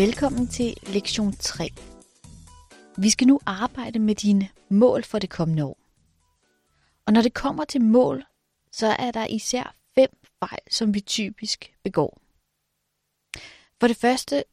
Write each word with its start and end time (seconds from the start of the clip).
Velkommen 0.00 0.48
til 0.48 0.74
lektion 0.86 1.32
3. 1.32 1.68
Vi 2.98 3.10
skal 3.10 3.26
nu 3.26 3.40
arbejde 3.46 3.98
med 3.98 4.14
dine 4.14 4.48
mål 4.68 5.04
for 5.04 5.18
det 5.18 5.30
kommende 5.30 5.64
år. 5.64 5.78
Og 7.06 7.12
når 7.12 7.22
det 7.22 7.34
kommer 7.34 7.64
til 7.64 7.82
mål, 7.82 8.24
så 8.72 8.86
er 8.86 9.10
der 9.10 9.26
især 9.26 9.74
fem 9.94 10.08
fejl, 10.38 10.60
som 10.70 10.94
vi 10.94 11.00
typisk 11.00 11.74
begår. 11.84 12.20
For 13.80 13.86
det 13.86 13.96
første, 13.96 14.44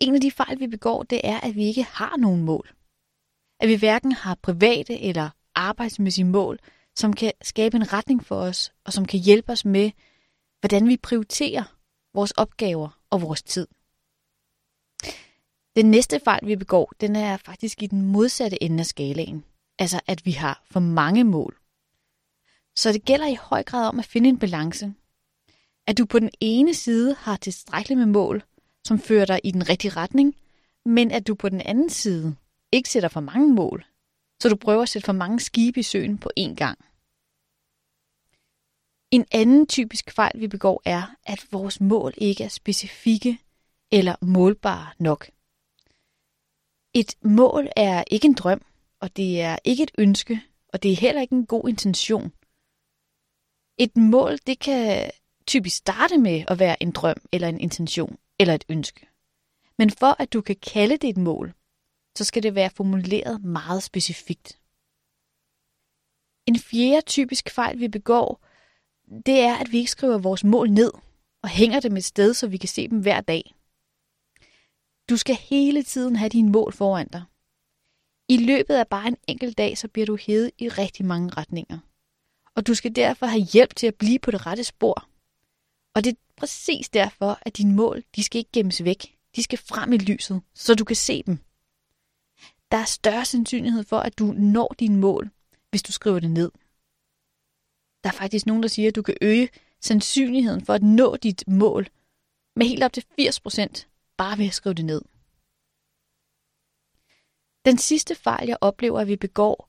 en 0.00 0.14
af 0.14 0.20
de 0.20 0.30
fejl, 0.30 0.60
vi 0.60 0.66
begår, 0.66 1.02
det 1.02 1.20
er, 1.24 1.40
at 1.40 1.54
vi 1.56 1.64
ikke 1.64 1.82
har 1.82 2.16
nogen 2.16 2.42
mål. 2.42 2.74
At 3.60 3.68
vi 3.68 3.74
hverken 3.74 4.12
har 4.12 4.38
private 4.42 5.00
eller 5.00 5.30
arbejdsmæssige 5.54 6.24
mål, 6.24 6.58
som 6.96 7.12
kan 7.12 7.32
skabe 7.42 7.76
en 7.76 7.92
retning 7.92 8.26
for 8.26 8.36
os, 8.36 8.72
og 8.84 8.92
som 8.92 9.04
kan 9.04 9.20
hjælpe 9.20 9.52
os 9.52 9.64
med, 9.64 9.90
hvordan 10.60 10.88
vi 10.88 10.96
prioriterer 10.96 11.64
vores 12.14 12.30
opgaver 12.30 13.00
og 13.10 13.22
vores 13.22 13.42
tid. 13.42 13.66
Den 15.76 15.90
næste 15.90 16.20
fejl, 16.24 16.46
vi 16.46 16.56
begår, 16.56 16.92
den 17.00 17.16
er 17.16 17.36
faktisk 17.36 17.82
i 17.82 17.86
den 17.86 18.02
modsatte 18.02 18.62
ende 18.62 18.80
af 18.80 18.86
skalaen. 18.86 19.44
Altså, 19.78 20.00
at 20.06 20.26
vi 20.26 20.30
har 20.30 20.62
for 20.70 20.80
mange 20.80 21.24
mål. 21.24 21.58
Så 22.76 22.92
det 22.92 23.04
gælder 23.04 23.26
i 23.26 23.36
høj 23.40 23.62
grad 23.62 23.88
om 23.88 23.98
at 23.98 24.04
finde 24.04 24.28
en 24.28 24.38
balance. 24.38 24.94
At 25.86 25.98
du 25.98 26.04
på 26.04 26.18
den 26.18 26.30
ene 26.40 26.74
side 26.74 27.14
har 27.14 27.36
tilstrækkeligt 27.36 27.98
med 27.98 28.06
mål, 28.06 28.42
som 28.84 28.98
fører 28.98 29.24
dig 29.24 29.40
i 29.44 29.50
den 29.50 29.68
rigtige 29.68 29.92
retning, 29.96 30.36
men 30.84 31.10
at 31.10 31.26
du 31.26 31.34
på 31.34 31.48
den 31.48 31.60
anden 31.60 31.90
side 31.90 32.36
ikke 32.72 32.88
sætter 32.88 33.08
for 33.08 33.20
mange 33.20 33.54
mål, 33.54 33.84
så 34.42 34.48
du 34.48 34.56
prøver 34.56 34.82
at 34.82 34.88
sætte 34.88 35.06
for 35.06 35.12
mange 35.12 35.40
skibe 35.40 35.80
i 35.80 35.82
søen 35.82 36.18
på 36.18 36.30
én 36.40 36.54
gang. 36.54 36.78
En 39.10 39.26
anden 39.32 39.66
typisk 39.66 40.10
fejl, 40.10 40.40
vi 40.40 40.48
begår, 40.48 40.82
er, 40.84 41.14
at 41.24 41.46
vores 41.50 41.80
mål 41.80 42.14
ikke 42.16 42.44
er 42.44 42.48
specifikke 42.48 43.38
eller 43.90 44.14
målbare 44.20 44.86
nok. 44.98 45.30
Et 46.94 47.14
mål 47.22 47.68
er 47.76 48.04
ikke 48.10 48.26
en 48.26 48.34
drøm, 48.34 48.62
og 49.00 49.16
det 49.16 49.40
er 49.40 49.58
ikke 49.64 49.82
et 49.82 49.90
ønske, 49.98 50.42
og 50.68 50.82
det 50.82 50.92
er 50.92 50.96
heller 50.96 51.20
ikke 51.20 51.34
en 51.34 51.46
god 51.46 51.68
intention. 51.68 52.32
Et 53.78 53.96
mål, 53.96 54.38
det 54.46 54.58
kan 54.58 55.10
typisk 55.46 55.76
starte 55.76 56.18
med 56.18 56.44
at 56.48 56.58
være 56.58 56.82
en 56.82 56.90
drøm 56.90 57.16
eller 57.32 57.48
en 57.48 57.60
intention 57.60 58.16
eller 58.38 58.54
et 58.54 58.64
ønske. 58.68 59.08
Men 59.78 59.90
for 59.90 60.16
at 60.18 60.32
du 60.32 60.40
kan 60.40 60.56
kalde 60.56 60.96
det 60.96 61.10
et 61.10 61.16
mål, 61.16 61.54
så 62.18 62.24
skal 62.24 62.42
det 62.42 62.54
være 62.54 62.70
formuleret 62.70 63.44
meget 63.44 63.82
specifikt. 63.82 64.58
En 66.46 66.58
fjerde 66.58 67.06
typisk 67.06 67.50
fejl, 67.50 67.80
vi 67.80 67.88
begår, 67.88 68.46
det 69.26 69.40
er, 69.40 69.56
at 69.56 69.72
vi 69.72 69.78
ikke 69.78 69.90
skriver 69.90 70.18
vores 70.18 70.44
mål 70.44 70.70
ned 70.70 70.92
og 71.42 71.48
hænger 71.48 71.80
dem 71.80 71.96
et 71.96 72.04
sted, 72.04 72.34
så 72.34 72.46
vi 72.46 72.56
kan 72.56 72.68
se 72.68 72.88
dem 72.88 73.00
hver 73.00 73.20
dag. 73.20 73.54
Du 75.12 75.16
skal 75.16 75.34
hele 75.34 75.82
tiden 75.82 76.16
have 76.16 76.28
dine 76.28 76.50
mål 76.50 76.72
foran 76.72 77.08
dig. 77.08 77.22
I 78.28 78.36
løbet 78.36 78.74
af 78.74 78.88
bare 78.88 79.08
en 79.08 79.16
enkelt 79.28 79.58
dag, 79.58 79.78
så 79.78 79.88
bliver 79.88 80.06
du 80.06 80.16
hævet 80.16 80.50
i 80.58 80.68
rigtig 80.68 81.06
mange 81.06 81.30
retninger. 81.36 81.78
Og 82.54 82.66
du 82.66 82.74
skal 82.74 82.96
derfor 82.96 83.26
have 83.26 83.46
hjælp 83.52 83.76
til 83.76 83.86
at 83.86 83.94
blive 83.94 84.18
på 84.18 84.30
det 84.30 84.46
rette 84.46 84.64
spor. 84.64 85.08
Og 85.94 86.04
det 86.04 86.12
er 86.12 86.16
præcis 86.36 86.88
derfor, 86.88 87.38
at 87.42 87.56
dine 87.56 87.74
mål, 87.74 88.04
de 88.16 88.22
skal 88.22 88.38
ikke 88.38 88.50
gemmes 88.52 88.84
væk. 88.84 89.18
De 89.36 89.42
skal 89.42 89.58
frem 89.58 89.92
i 89.92 89.96
lyset, 89.96 90.42
så 90.54 90.74
du 90.74 90.84
kan 90.84 90.96
se 90.96 91.22
dem. 91.22 91.38
Der 92.70 92.78
er 92.78 92.84
større 92.84 93.24
sandsynlighed 93.24 93.84
for, 93.84 93.98
at 93.98 94.18
du 94.18 94.24
når 94.24 94.74
dine 94.78 94.96
mål, 94.96 95.30
hvis 95.70 95.82
du 95.82 95.92
skriver 95.92 96.20
det 96.20 96.30
ned. 96.30 96.50
Der 98.04 98.10
er 98.10 98.14
faktisk 98.14 98.46
nogen, 98.46 98.62
der 98.62 98.68
siger, 98.68 98.88
at 98.88 98.96
du 98.96 99.02
kan 99.02 99.16
øge 99.20 99.48
sandsynligheden 99.80 100.64
for 100.64 100.74
at 100.74 100.82
nå 100.82 101.16
dit 101.16 101.44
mål 101.48 101.88
med 102.56 102.66
helt 102.66 102.82
op 102.82 102.92
til 102.92 103.04
80%, 103.20 103.91
bare 104.16 104.38
ved 104.38 104.46
at 104.46 104.54
skrive 104.54 104.74
det 104.74 104.84
ned. 104.84 105.02
Den 107.64 107.78
sidste 107.78 108.14
fejl, 108.14 108.48
jeg 108.48 108.58
oplever, 108.60 109.00
at 109.00 109.08
vi 109.08 109.16
begår, 109.16 109.68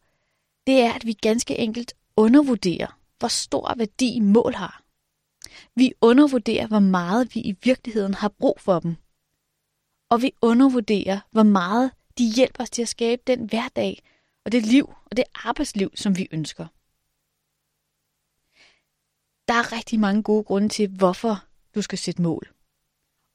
det 0.67 0.81
er, 0.81 0.93
at 0.93 1.05
vi 1.05 1.13
ganske 1.13 1.57
enkelt 1.57 1.93
undervurderer, 2.17 2.99
hvor 3.19 3.27
stor 3.27 3.75
værdi 3.77 4.19
mål 4.19 4.53
har. 4.53 4.83
Vi 5.75 5.93
undervurderer, 6.01 6.67
hvor 6.67 6.79
meget 6.79 7.35
vi 7.35 7.39
i 7.39 7.55
virkeligheden 7.63 8.13
har 8.13 8.29
brug 8.29 8.59
for 8.59 8.79
dem. 8.79 8.95
Og 10.09 10.21
vi 10.21 10.31
undervurderer, 10.41 11.19
hvor 11.31 11.43
meget 11.43 11.91
de 12.17 12.33
hjælper 12.35 12.63
os 12.63 12.69
til 12.69 12.81
at 12.81 12.87
skabe 12.87 13.21
den 13.27 13.45
hverdag 13.45 14.03
og 14.45 14.51
det 14.51 14.65
liv 14.65 14.93
og 15.05 15.17
det 15.17 15.25
arbejdsliv, 15.33 15.91
som 15.95 16.17
vi 16.17 16.27
ønsker. 16.31 16.67
Der 19.47 19.53
er 19.53 19.71
rigtig 19.71 19.99
mange 19.99 20.23
gode 20.23 20.43
grunde 20.43 20.69
til, 20.69 20.89
hvorfor 20.89 21.45
du 21.75 21.81
skal 21.81 21.97
sætte 21.97 22.21
mål. 22.21 22.52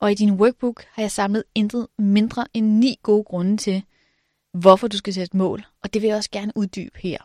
Og 0.00 0.12
i 0.12 0.14
din 0.14 0.32
workbook 0.32 0.84
har 0.92 1.02
jeg 1.02 1.10
samlet 1.10 1.44
intet 1.54 1.88
mindre 1.98 2.46
end 2.54 2.66
ni 2.66 2.96
gode 3.02 3.24
grunde 3.24 3.56
til, 3.56 3.82
hvorfor 4.52 4.88
du 4.88 4.96
skal 4.96 5.14
sætte 5.14 5.36
mål, 5.36 5.66
og 5.82 5.94
det 5.94 6.02
vil 6.02 6.08
jeg 6.08 6.16
også 6.16 6.30
gerne 6.30 6.52
uddybe 6.56 6.98
her. 6.98 7.18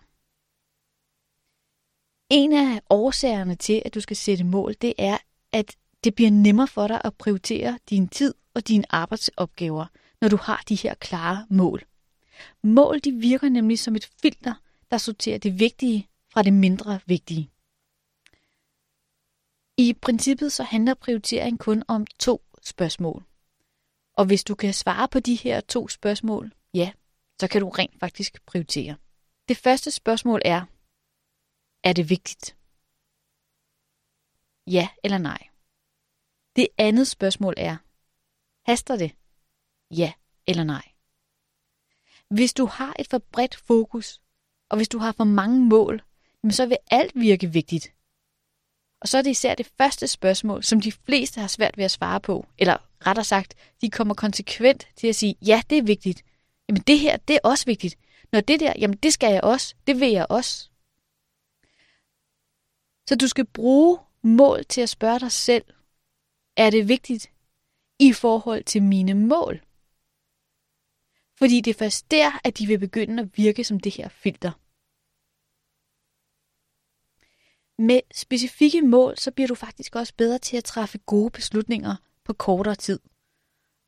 En 2.30 2.54
af 2.54 2.82
årsagerne 2.90 3.56
til, 3.56 3.82
at 3.86 3.94
du 3.94 4.02
skal 4.02 4.18
sætte 4.18 4.44
mål, 4.44 4.74
det 4.82 4.94
er, 4.98 5.18
at 5.52 5.76
det 6.04 6.16
bliver 6.16 6.32
nemmere 6.32 6.68
for 6.68 6.88
dig 6.88 7.02
at 7.04 7.16
prioritere 7.16 7.80
din 7.90 8.08
tid 8.08 8.34
og 8.54 8.68
dine 8.68 8.84
arbejdsopgaver, 8.90 9.86
når 10.22 10.28
du 10.28 10.38
har 10.38 10.64
de 10.70 10.76
her 10.76 10.94
klare 10.94 11.48
mål. 11.50 11.84
Mål 12.64 13.00
de 13.00 13.12
virker 13.12 13.50
nemlig 13.50 13.80
som 13.80 13.96
et 13.96 14.10
filter, 14.22 14.54
der 14.92 14.98
sorterer 14.98 15.38
det 15.38 15.60
vigtige 15.60 16.10
fra 16.32 16.44
det 16.44 16.54
mindre 16.54 17.00
vigtige. 17.06 17.50
I 19.78 19.94
princippet 20.02 20.52
så 20.52 20.64
handler 20.64 20.94
prioritering 20.94 21.60
kun 21.60 21.84
om 21.88 22.06
to 22.20 22.42
spørgsmål. 22.64 23.24
Og 24.14 24.26
hvis 24.26 24.44
du 24.44 24.56
kan 24.56 24.74
svare 24.74 25.08
på 25.08 25.20
de 25.20 25.36
her 25.36 25.62
to 25.62 25.88
spørgsmål, 25.88 26.54
ja, 26.74 26.92
så 27.40 27.48
kan 27.48 27.62
du 27.62 27.70
rent 27.70 28.00
faktisk 28.00 28.46
prioritere. 28.46 28.96
Det 29.48 29.58
første 29.58 29.92
spørgsmål 29.92 30.42
er, 30.46 30.66
er 31.84 31.94
det 31.94 32.10
vigtigt? 32.10 32.58
Ja 34.68 34.88
eller 35.04 35.18
nej? 35.18 35.48
Det 36.56 36.68
andet 36.78 37.08
spørgsmål 37.08 37.54
er, 37.58 37.78
haster 38.66 38.96
det? 38.96 39.16
Ja 39.92 40.14
eller 40.48 40.64
nej? 40.64 40.92
Hvis 42.28 42.54
du 42.54 42.66
har 42.66 42.96
et 43.00 43.08
for 43.08 43.18
bredt 43.18 43.56
fokus, 43.56 44.22
og 44.70 44.78
hvis 44.78 44.90
du 44.90 44.98
har 44.98 45.12
for 45.12 45.24
mange 45.24 45.66
mål, 45.66 46.04
så 46.50 46.66
vil 46.66 46.78
alt 46.92 47.16
virke 47.16 47.48
vigtigt. 47.48 47.94
Og 49.04 49.10
så 49.10 49.18
er 49.18 49.22
det 49.22 49.30
især 49.30 49.56
det 49.56 49.72
første 49.78 50.08
spørgsmål, 50.08 50.64
som 50.64 50.82
de 50.82 50.92
fleste 50.92 51.40
har 51.40 51.48
svært 51.48 51.78
ved 51.78 51.86
at 51.86 51.92
svare 51.92 52.20
på. 52.20 52.46
Eller 52.58 52.78
rettere 53.08 53.24
sagt, 53.24 53.56
de 53.82 53.90
kommer 53.90 54.14
konsekvent 54.14 54.88
til 54.96 55.08
at 55.08 55.16
sige, 55.16 55.36
ja, 55.42 55.62
det 55.70 55.78
er 55.78 55.84
vigtigt. 55.84 56.24
Jamen 56.70 56.82
det 56.82 57.00
her, 57.00 57.18
det 57.18 57.34
er 57.36 57.40
også 57.44 57.66
vigtigt. 57.66 57.98
Når 58.32 58.42
det 58.42 58.60
der, 58.60 58.74
jamen 58.80 58.98
det 58.98 59.14
skal 59.14 59.32
jeg 59.32 59.44
også. 59.44 59.76
Det 59.88 60.00
vil 60.00 60.12
jeg 60.12 60.28
også. 60.30 60.70
Så 63.10 63.16
du 63.16 63.28
skal 63.28 63.46
bruge 63.46 64.00
mål 64.22 64.66
til 64.66 64.82
at 64.82 64.90
spørge 64.90 65.20
dig 65.20 65.32
selv, 65.32 65.66
er 66.58 66.70
det 66.70 66.88
vigtigt 66.88 67.32
i 68.00 68.14
forhold 68.14 68.64
til 68.64 68.84
mine 68.84 69.14
mål? 69.14 69.62
Fordi 71.38 71.62
det 71.62 71.72
er 71.72 71.80
først 71.80 72.12
der, 72.12 72.40
at 72.44 72.58
de 72.58 72.68
vil 72.68 72.80
begynde 72.80 73.24
at 73.24 73.38
virke 73.38 73.64
som 73.64 73.80
det 73.80 73.96
her 73.96 74.10
filter. 74.10 74.52
Med 77.80 78.00
specifikke 78.14 78.82
mål, 78.82 79.18
så 79.18 79.32
bliver 79.32 79.48
du 79.48 79.56
faktisk 79.56 79.96
også 79.96 80.14
bedre 80.18 80.38
til 80.38 80.58
at 80.58 80.64
træffe 80.64 80.98
gode 80.98 81.32
beslutninger 81.32 81.96
på 82.26 82.34
kortere 82.34 82.76
tid. 82.76 83.00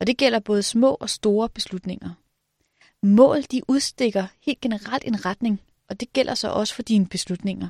Og 0.00 0.06
det 0.06 0.18
gælder 0.18 0.38
både 0.38 0.62
små 0.62 0.96
og 1.00 1.10
store 1.10 1.48
beslutninger. 1.48 2.10
Mål, 3.02 3.42
de 3.42 3.62
udstikker 3.68 4.26
helt 4.42 4.60
generelt 4.60 5.04
en 5.04 5.26
retning, 5.26 5.62
og 5.88 6.00
det 6.00 6.12
gælder 6.12 6.34
så 6.34 6.48
også 6.48 6.74
for 6.74 6.82
dine 6.82 7.06
beslutninger. 7.06 7.68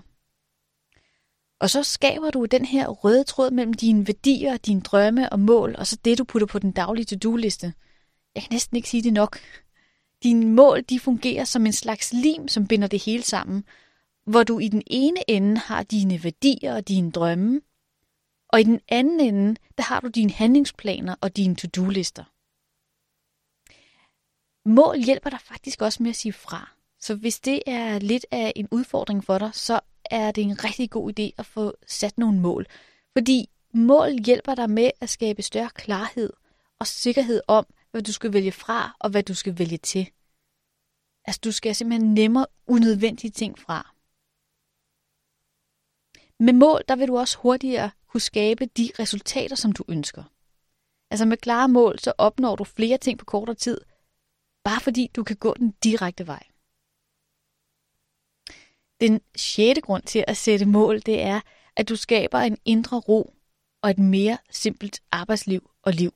Og 1.60 1.70
så 1.70 1.82
skaber 1.82 2.30
du 2.30 2.44
den 2.44 2.64
her 2.64 2.88
røde 2.88 3.24
tråd 3.24 3.50
mellem 3.50 3.74
dine 3.74 4.06
værdier, 4.06 4.56
dine 4.56 4.80
drømme 4.80 5.32
og 5.32 5.40
mål, 5.40 5.76
og 5.78 5.86
så 5.86 5.98
det, 6.04 6.18
du 6.18 6.24
putter 6.24 6.46
på 6.46 6.58
den 6.58 6.70
daglige 6.70 7.04
to-do-liste. 7.04 7.72
Jeg 8.34 8.42
kan 8.42 8.52
næsten 8.52 8.76
ikke 8.76 8.88
sige 8.88 9.02
det 9.02 9.12
nok. 9.12 9.38
Dine 10.22 10.46
mål, 10.46 10.82
de 10.82 11.00
fungerer 11.00 11.44
som 11.44 11.66
en 11.66 11.72
slags 11.72 12.12
lim, 12.12 12.48
som 12.48 12.66
binder 12.66 12.88
det 12.88 13.02
hele 13.02 13.22
sammen, 13.22 13.64
hvor 14.26 14.42
du 14.42 14.58
i 14.58 14.68
den 14.68 14.82
ene 14.86 15.30
ende 15.30 15.58
har 15.58 15.82
dine 15.82 16.24
værdier 16.24 16.74
og 16.74 16.88
dine 16.88 17.10
drømme, 17.10 17.60
og 18.48 18.60
i 18.60 18.64
den 18.64 18.80
anden 18.88 19.20
ende, 19.20 19.60
der 19.78 19.82
har 19.82 20.00
du 20.00 20.08
dine 20.08 20.32
handlingsplaner 20.32 21.14
og 21.20 21.36
dine 21.36 21.56
to-do-lister. 21.56 22.24
Mål 24.68 24.98
hjælper 24.98 25.30
dig 25.30 25.40
faktisk 25.40 25.82
også 25.82 26.02
med 26.02 26.10
at 26.10 26.16
sige 26.16 26.32
fra. 26.32 26.72
Så 27.00 27.14
hvis 27.14 27.40
det 27.40 27.62
er 27.66 27.98
lidt 27.98 28.26
af 28.30 28.52
en 28.56 28.68
udfordring 28.70 29.24
for 29.24 29.38
dig, 29.38 29.50
så 29.54 29.80
er 30.04 30.32
det 30.32 30.42
en 30.42 30.64
rigtig 30.64 30.90
god 30.90 31.12
idé 31.18 31.30
at 31.38 31.46
få 31.46 31.74
sat 31.86 32.18
nogle 32.18 32.40
mål. 32.40 32.66
Fordi 33.16 33.50
mål 33.74 34.10
hjælper 34.10 34.54
dig 34.54 34.70
med 34.70 34.90
at 35.00 35.08
skabe 35.08 35.42
større 35.42 35.70
klarhed 35.74 36.32
og 36.78 36.86
sikkerhed 36.86 37.40
om, 37.48 37.66
hvad 37.90 38.02
du 38.02 38.12
skal 38.12 38.32
vælge 38.32 38.52
fra 38.52 38.96
og 39.00 39.10
hvad 39.10 39.22
du 39.22 39.34
skal 39.34 39.58
vælge 39.58 39.78
til. 39.78 40.10
Altså 41.24 41.40
du 41.44 41.52
skal 41.52 41.74
simpelthen 41.74 42.14
nemmere 42.14 42.46
unødvendige 42.66 43.30
ting 43.30 43.58
fra. 43.58 43.95
Med 46.40 46.52
mål, 46.52 46.82
der 46.88 46.96
vil 46.96 47.08
du 47.08 47.18
også 47.18 47.38
hurtigere 47.38 47.90
kunne 48.06 48.20
skabe 48.20 48.66
de 48.66 48.90
resultater, 48.98 49.56
som 49.56 49.72
du 49.72 49.84
ønsker. 49.88 50.24
Altså 51.10 51.26
med 51.26 51.36
klare 51.36 51.68
mål, 51.68 51.98
så 51.98 52.12
opnår 52.18 52.56
du 52.56 52.64
flere 52.64 52.98
ting 52.98 53.18
på 53.18 53.24
kortere 53.24 53.56
tid, 53.56 53.80
bare 54.64 54.80
fordi 54.80 55.10
du 55.16 55.24
kan 55.24 55.36
gå 55.36 55.54
den 55.54 55.70
direkte 55.70 56.26
vej. 56.26 56.46
Den 59.00 59.20
sjette 59.36 59.80
grund 59.80 60.02
til 60.02 60.24
at 60.28 60.36
sætte 60.36 60.66
mål, 60.66 61.00
det 61.00 61.22
er, 61.22 61.40
at 61.76 61.88
du 61.88 61.96
skaber 61.96 62.38
en 62.38 62.58
indre 62.64 63.00
ro 63.00 63.34
og 63.82 63.90
et 63.90 63.98
mere 63.98 64.38
simpelt 64.50 65.02
arbejdsliv 65.12 65.70
og 65.82 65.92
liv. 65.92 66.12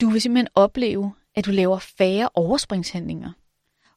Du 0.00 0.10
vil 0.10 0.20
simpelthen 0.20 0.48
opleve, 0.54 1.14
at 1.34 1.46
du 1.46 1.50
laver 1.50 1.78
færre 1.78 2.28
overspringshandlinger, 2.34 3.32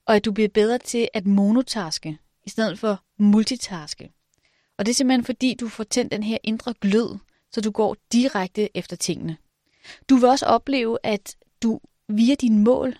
og 0.06 0.16
at 0.16 0.26
du 0.26 0.32
bliver 0.32 0.50
bedre 0.50 0.78
til 0.78 1.10
at 1.14 1.26
monotaske 1.26 2.18
i 2.44 2.50
stedet 2.50 2.80
for 2.80 3.04
multitaske. 3.18 4.14
Og 4.78 4.86
det 4.86 4.92
er 4.92 4.96
simpelthen 4.96 5.26
fordi, 5.26 5.54
du 5.54 5.68
får 5.68 5.84
tændt 5.84 6.12
den 6.12 6.24
her 6.24 6.38
indre 6.44 6.74
glød, 6.82 7.18
så 7.52 7.62
du 7.62 7.72
går 7.72 7.96
direkte 8.12 8.78
efter 8.78 8.96
tingene. 8.96 9.38
Du 10.10 10.16
vil 10.16 10.30
også 10.30 10.46
opleve, 10.46 10.98
at 11.04 11.36
du 11.64 11.80
via 12.08 12.36
dine 12.36 12.64
mål, 12.64 12.96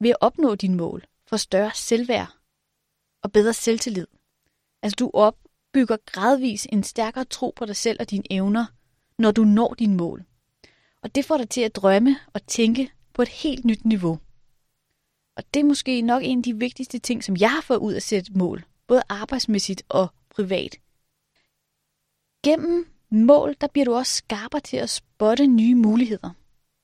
ved 0.00 0.10
at 0.10 0.16
opnå 0.20 0.54
dine 0.54 0.76
mål, 0.76 1.04
får 1.26 1.36
større 1.36 1.70
selvværd 1.74 2.28
og 3.22 3.32
bedre 3.32 3.52
selvtillid. 3.52 4.06
Altså 4.82 4.96
du 4.98 5.10
opbygger 5.14 5.96
gradvis 6.06 6.66
en 6.72 6.82
stærkere 6.82 7.24
tro 7.24 7.52
på 7.56 7.66
dig 7.66 7.76
selv 7.76 7.96
og 8.00 8.10
dine 8.10 8.32
evner, 8.32 8.66
når 9.18 9.30
du 9.30 9.44
når 9.44 9.74
dine 9.74 9.96
mål. 9.96 10.24
Og 11.02 11.14
det 11.14 11.24
får 11.24 11.36
dig 11.36 11.48
til 11.48 11.60
at 11.60 11.76
drømme 11.76 12.16
og 12.32 12.46
tænke 12.46 12.90
på 13.12 13.22
et 13.22 13.28
helt 13.28 13.64
nyt 13.64 13.84
niveau. 13.84 14.18
Og 15.36 15.44
det 15.54 15.60
er 15.60 15.64
måske 15.64 16.02
nok 16.02 16.22
en 16.24 16.38
af 16.38 16.42
de 16.42 16.58
vigtigste 16.58 16.98
ting, 16.98 17.24
som 17.24 17.36
jeg 17.36 17.50
har 17.50 17.60
fået 17.60 17.78
ud 17.78 17.92
af 17.92 17.96
at 17.96 18.02
sætte 18.02 18.32
mål, 18.38 18.64
både 18.86 19.02
arbejdsmæssigt 19.08 19.82
og 19.88 20.08
privat. 20.30 20.78
Gennem 22.44 22.86
mål, 23.10 23.56
der 23.60 23.66
bliver 23.66 23.84
du 23.84 23.94
også 23.94 24.16
skarpere 24.16 24.60
til 24.60 24.76
at 24.76 24.90
spotte 24.90 25.46
nye 25.46 25.74
muligheder. 25.74 26.30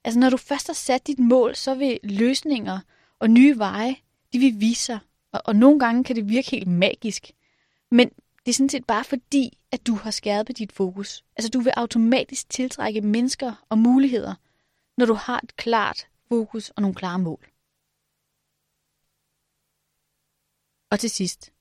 Altså 0.04 0.20
når 0.20 0.30
du 0.30 0.36
først 0.36 0.66
har 0.66 0.74
sat 0.74 1.06
dit 1.06 1.18
mål, 1.18 1.54
så 1.54 1.74
vil 1.74 2.00
løsninger 2.02 2.80
og 3.18 3.30
nye 3.30 3.58
veje, 3.58 3.96
de 4.32 4.38
vil 4.38 4.60
vise 4.60 4.84
sig. 4.84 4.98
Og, 5.32 5.40
og 5.44 5.56
nogle 5.56 5.78
gange 5.80 6.04
kan 6.04 6.16
det 6.16 6.28
virke 6.28 6.50
helt 6.50 6.68
magisk. 6.68 7.32
Men 7.90 8.08
det 8.46 8.52
er 8.52 8.54
sådan 8.54 8.68
set 8.68 8.86
bare 8.86 9.04
fordi, 9.04 9.58
at 9.72 9.86
du 9.86 9.94
har 9.94 10.10
skærpet 10.10 10.58
dit 10.58 10.72
fokus. 10.72 11.24
Altså 11.36 11.50
du 11.50 11.60
vil 11.60 11.72
automatisk 11.76 12.48
tiltrække 12.48 13.00
mennesker 13.00 13.64
og 13.68 13.78
muligheder, 13.78 14.34
når 14.96 15.06
du 15.06 15.14
har 15.14 15.40
et 15.44 15.56
klart 15.56 16.06
fokus 16.28 16.70
og 16.70 16.82
nogle 16.82 16.94
klare 16.94 17.18
mål. 17.18 17.46
Og 20.90 21.00
til 21.00 21.10
sidst, 21.10 21.52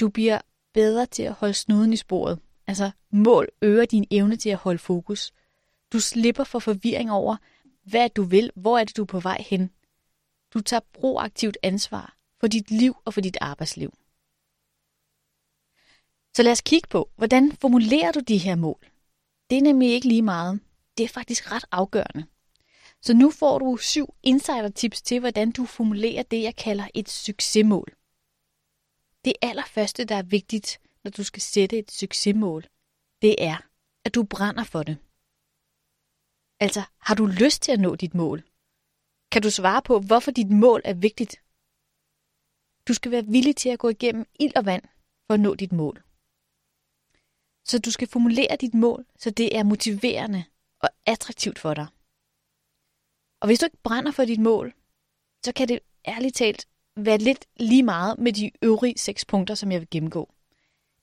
du 0.00 0.08
bliver 0.08 0.40
bedre 0.74 1.06
til 1.06 1.22
at 1.22 1.32
holde 1.32 1.54
snuden 1.54 1.92
i 1.92 1.96
sporet. 1.96 2.38
Altså 2.70 2.90
mål 3.10 3.48
øger 3.62 3.84
din 3.84 4.06
evne 4.10 4.36
til 4.36 4.50
at 4.50 4.56
holde 4.56 4.78
fokus. 4.78 5.32
Du 5.92 6.00
slipper 6.00 6.44
for 6.44 6.58
forvirring 6.58 7.12
over, 7.12 7.36
hvad 7.82 8.10
du 8.10 8.22
vil, 8.22 8.50
hvor 8.56 8.78
er 8.78 8.84
det, 8.84 8.96
du 8.96 9.02
er 9.02 9.06
på 9.06 9.20
vej 9.20 9.44
hen. 9.48 9.70
Du 10.54 10.60
tager 10.60 10.80
proaktivt 10.92 11.58
ansvar 11.62 12.16
for 12.40 12.46
dit 12.46 12.70
liv 12.70 12.96
og 13.04 13.14
for 13.14 13.20
dit 13.20 13.36
arbejdsliv. 13.40 13.94
Så 16.36 16.42
lad 16.42 16.52
os 16.52 16.60
kigge 16.60 16.88
på, 16.88 17.10
hvordan 17.16 17.52
formulerer 17.52 18.12
du 18.12 18.20
de 18.20 18.38
her 18.38 18.54
mål? 18.54 18.86
Det 19.50 19.58
er 19.58 19.62
nemlig 19.62 19.90
ikke 19.90 20.08
lige 20.08 20.22
meget. 20.22 20.60
Det 20.98 21.04
er 21.04 21.08
faktisk 21.08 21.52
ret 21.52 21.64
afgørende. 21.72 22.24
Så 23.02 23.14
nu 23.14 23.30
får 23.30 23.58
du 23.58 23.76
syv 23.76 24.14
insider-tips 24.22 25.02
til, 25.02 25.20
hvordan 25.20 25.50
du 25.50 25.66
formulerer 25.66 26.22
det, 26.22 26.42
jeg 26.42 26.56
kalder 26.56 26.88
et 26.94 27.08
succesmål. 27.08 27.94
Det 29.24 29.32
allerførste, 29.42 30.04
der 30.04 30.16
er 30.16 30.22
vigtigt, 30.22 30.80
når 31.04 31.10
du 31.10 31.24
skal 31.24 31.42
sætte 31.42 31.78
et 31.78 31.90
succesmål, 31.90 32.62
det 33.22 33.34
er, 33.38 33.56
at 34.04 34.14
du 34.14 34.22
brænder 34.22 34.64
for 34.64 34.82
det. 34.82 34.98
Altså, 36.60 36.82
har 36.98 37.14
du 37.14 37.26
lyst 37.26 37.62
til 37.62 37.72
at 37.72 37.80
nå 37.80 37.96
dit 37.96 38.14
mål? 38.14 38.42
Kan 39.32 39.42
du 39.42 39.50
svare 39.50 39.82
på, 39.82 40.00
hvorfor 40.00 40.30
dit 40.30 40.50
mål 40.50 40.80
er 40.84 40.94
vigtigt? 40.94 41.36
Du 42.88 42.94
skal 42.94 43.10
være 43.10 43.26
villig 43.26 43.56
til 43.56 43.68
at 43.68 43.78
gå 43.78 43.88
igennem 43.88 44.26
ild 44.40 44.56
og 44.56 44.64
vand 44.64 44.82
for 45.26 45.34
at 45.34 45.40
nå 45.40 45.54
dit 45.54 45.72
mål. 45.72 46.02
Så 47.64 47.78
du 47.78 47.90
skal 47.90 48.08
formulere 48.08 48.56
dit 48.60 48.74
mål, 48.74 49.06
så 49.18 49.30
det 49.30 49.56
er 49.56 49.62
motiverende 49.62 50.44
og 50.80 50.88
attraktivt 51.06 51.58
for 51.58 51.74
dig. 51.74 51.86
Og 53.40 53.46
hvis 53.46 53.58
du 53.58 53.66
ikke 53.66 53.82
brænder 53.82 54.12
for 54.12 54.24
dit 54.24 54.40
mål, 54.40 54.74
så 55.44 55.52
kan 55.56 55.68
det 55.68 55.80
ærligt 56.06 56.36
talt 56.36 56.68
være 56.96 57.18
lidt 57.18 57.46
lige 57.56 57.82
meget 57.82 58.18
med 58.18 58.32
de 58.32 58.50
øvrige 58.62 58.98
seks 58.98 59.24
punkter, 59.24 59.54
som 59.54 59.72
jeg 59.72 59.80
vil 59.80 59.90
gennemgå. 59.90 60.34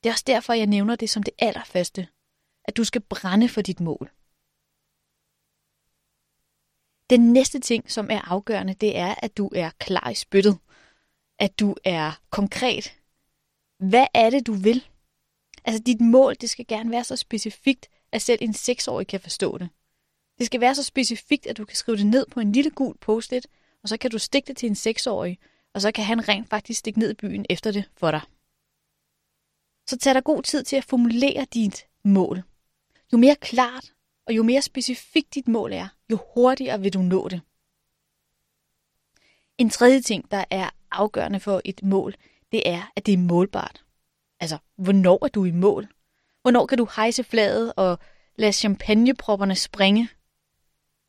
Det 0.07 0.11
er 0.11 0.13
også 0.13 0.23
derfor, 0.27 0.53
jeg 0.53 0.67
nævner 0.67 0.95
det 0.95 1.09
som 1.09 1.23
det 1.23 1.33
allerførste, 1.39 2.07
at 2.65 2.77
du 2.77 2.83
skal 2.83 3.01
brænde 3.01 3.49
for 3.49 3.61
dit 3.61 3.79
mål. 3.79 4.11
Den 7.09 7.33
næste 7.33 7.59
ting, 7.59 7.91
som 7.91 8.11
er 8.11 8.31
afgørende, 8.31 8.73
det 8.73 8.97
er, 8.97 9.15
at 9.17 9.37
du 9.37 9.49
er 9.55 9.69
klar 9.79 10.09
i 10.09 10.15
spyttet. 10.15 10.57
At 11.39 11.59
du 11.59 11.75
er 11.83 12.21
konkret. 12.29 12.93
Hvad 13.79 14.07
er 14.13 14.29
det, 14.29 14.47
du 14.47 14.53
vil? 14.53 14.87
Altså 15.65 15.83
dit 15.83 16.01
mål, 16.01 16.35
det 16.41 16.49
skal 16.49 16.67
gerne 16.67 16.91
være 16.91 17.03
så 17.03 17.15
specifikt, 17.15 17.89
at 18.11 18.21
selv 18.21 18.39
en 18.41 18.53
seksårig 18.53 19.07
kan 19.07 19.19
forstå 19.19 19.57
det. 19.57 19.69
Det 20.37 20.45
skal 20.45 20.61
være 20.61 20.75
så 20.75 20.83
specifikt, 20.83 21.47
at 21.47 21.57
du 21.57 21.65
kan 21.65 21.75
skrive 21.75 21.97
det 21.97 22.05
ned 22.05 22.25
på 22.31 22.39
en 22.39 22.51
lille 22.51 22.71
gul 22.71 22.97
post-it, 22.97 23.47
og 23.83 23.89
så 23.89 23.97
kan 23.97 24.11
du 24.11 24.17
stikke 24.17 24.47
det 24.47 24.57
til 24.57 24.69
en 24.69 24.75
seksårig, 24.75 25.39
og 25.73 25.81
så 25.81 25.91
kan 25.91 26.03
han 26.03 26.27
rent 26.27 26.49
faktisk 26.49 26.79
stikke 26.79 26.99
ned 26.99 27.11
i 27.11 27.13
byen 27.13 27.45
efter 27.49 27.71
det 27.71 27.89
for 27.97 28.11
dig. 28.11 28.21
Så 29.89 29.97
tag 29.97 30.15
dig 30.15 30.23
god 30.23 30.43
tid 30.43 30.63
til 30.63 30.75
at 30.75 30.83
formulere 30.83 31.45
dit 31.53 31.85
mål. 32.03 32.43
Jo 33.13 33.17
mere 33.17 33.35
klart 33.35 33.93
og 34.25 34.33
jo 34.33 34.43
mere 34.43 34.61
specifikt 34.61 35.35
dit 35.35 35.47
mål 35.47 35.73
er, 35.73 35.87
jo 36.11 36.19
hurtigere 36.33 36.81
vil 36.81 36.93
du 36.93 37.01
nå 37.01 37.27
det. 37.27 37.41
En 39.57 39.69
tredje 39.69 40.01
ting, 40.01 40.31
der 40.31 40.43
er 40.49 40.69
afgørende 40.91 41.39
for 41.39 41.61
et 41.65 41.83
mål, 41.83 42.15
det 42.51 42.69
er, 42.69 42.91
at 42.95 43.05
det 43.05 43.13
er 43.13 43.17
målbart. 43.17 43.83
Altså, 44.39 44.57
hvornår 44.75 45.25
er 45.25 45.29
du 45.29 45.45
i 45.45 45.51
mål? 45.51 45.87
Hvornår 46.41 46.65
kan 46.65 46.77
du 46.77 46.87
hejse 46.95 47.23
flaget 47.23 47.73
og 47.75 47.99
lade 48.35 48.53
champagnepropperne 48.53 49.55
springe? 49.55 50.09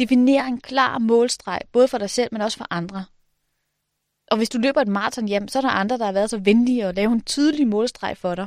Definer 0.00 0.44
en 0.44 0.60
klar 0.60 0.98
målstreg, 0.98 1.60
både 1.72 1.88
for 1.88 1.98
dig 1.98 2.10
selv, 2.10 2.28
men 2.32 2.42
også 2.42 2.58
for 2.58 2.66
andre. 2.70 3.04
Og 4.30 4.36
hvis 4.36 4.48
du 4.48 4.58
løber 4.58 4.80
et 4.80 4.88
maraton 4.88 5.28
hjem, 5.28 5.48
så 5.48 5.58
er 5.58 5.62
der 5.62 5.68
andre, 5.68 5.98
der 5.98 6.04
har 6.04 6.12
været 6.12 6.30
så 6.30 6.38
venlige 6.38 6.86
at 6.86 6.94
lave 6.94 7.12
en 7.12 7.22
tydelig 7.22 7.68
målstreg 7.68 8.16
for 8.16 8.34
dig. 8.34 8.46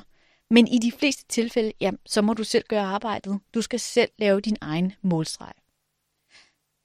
Men 0.51 0.67
i 0.67 0.77
de 0.77 0.91
fleste 0.91 1.25
tilfælde, 1.29 1.73
ja, 1.81 1.91
så 2.05 2.21
må 2.21 2.33
du 2.33 2.43
selv 2.43 2.63
gøre 2.67 2.83
arbejdet. 2.83 3.39
Du 3.53 3.61
skal 3.61 3.79
selv 3.79 4.11
lave 4.17 4.41
din 4.41 4.57
egen 4.61 4.93
målstreg. 5.01 5.53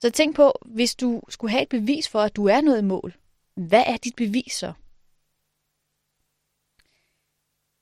Så 0.00 0.11
tænk 0.11 0.37
på, 0.37 0.52
hvis 0.64 0.94
du 0.94 1.23
skulle 1.28 1.50
have 1.50 1.62
et 1.62 1.68
bevis 1.68 2.08
for, 2.08 2.20
at 2.20 2.37
du 2.37 2.46
er 2.46 2.61
noget 2.61 2.85
mål. 2.85 3.16
Hvad 3.54 3.85
er 3.87 3.96
dit 3.96 4.16
bevis 4.16 4.52
så? 4.52 4.73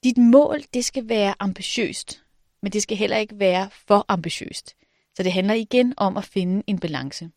Dit 0.05 0.19
mål, 0.19 0.63
det 0.75 0.85
skal 0.85 1.09
være 1.09 1.35
ambitiøst, 1.39 2.25
men 2.63 2.73
det 2.73 2.83
skal 2.83 2.97
heller 2.97 3.17
ikke 3.17 3.39
være 3.39 3.71
for 3.71 4.05
ambitiøst. 4.09 4.77
Så 5.17 5.23
det 5.23 5.33
handler 5.33 5.55
igen 5.55 5.95
om 5.97 6.17
at 6.17 6.25
finde 6.25 6.63
en 6.67 6.79
balance. 6.79 7.31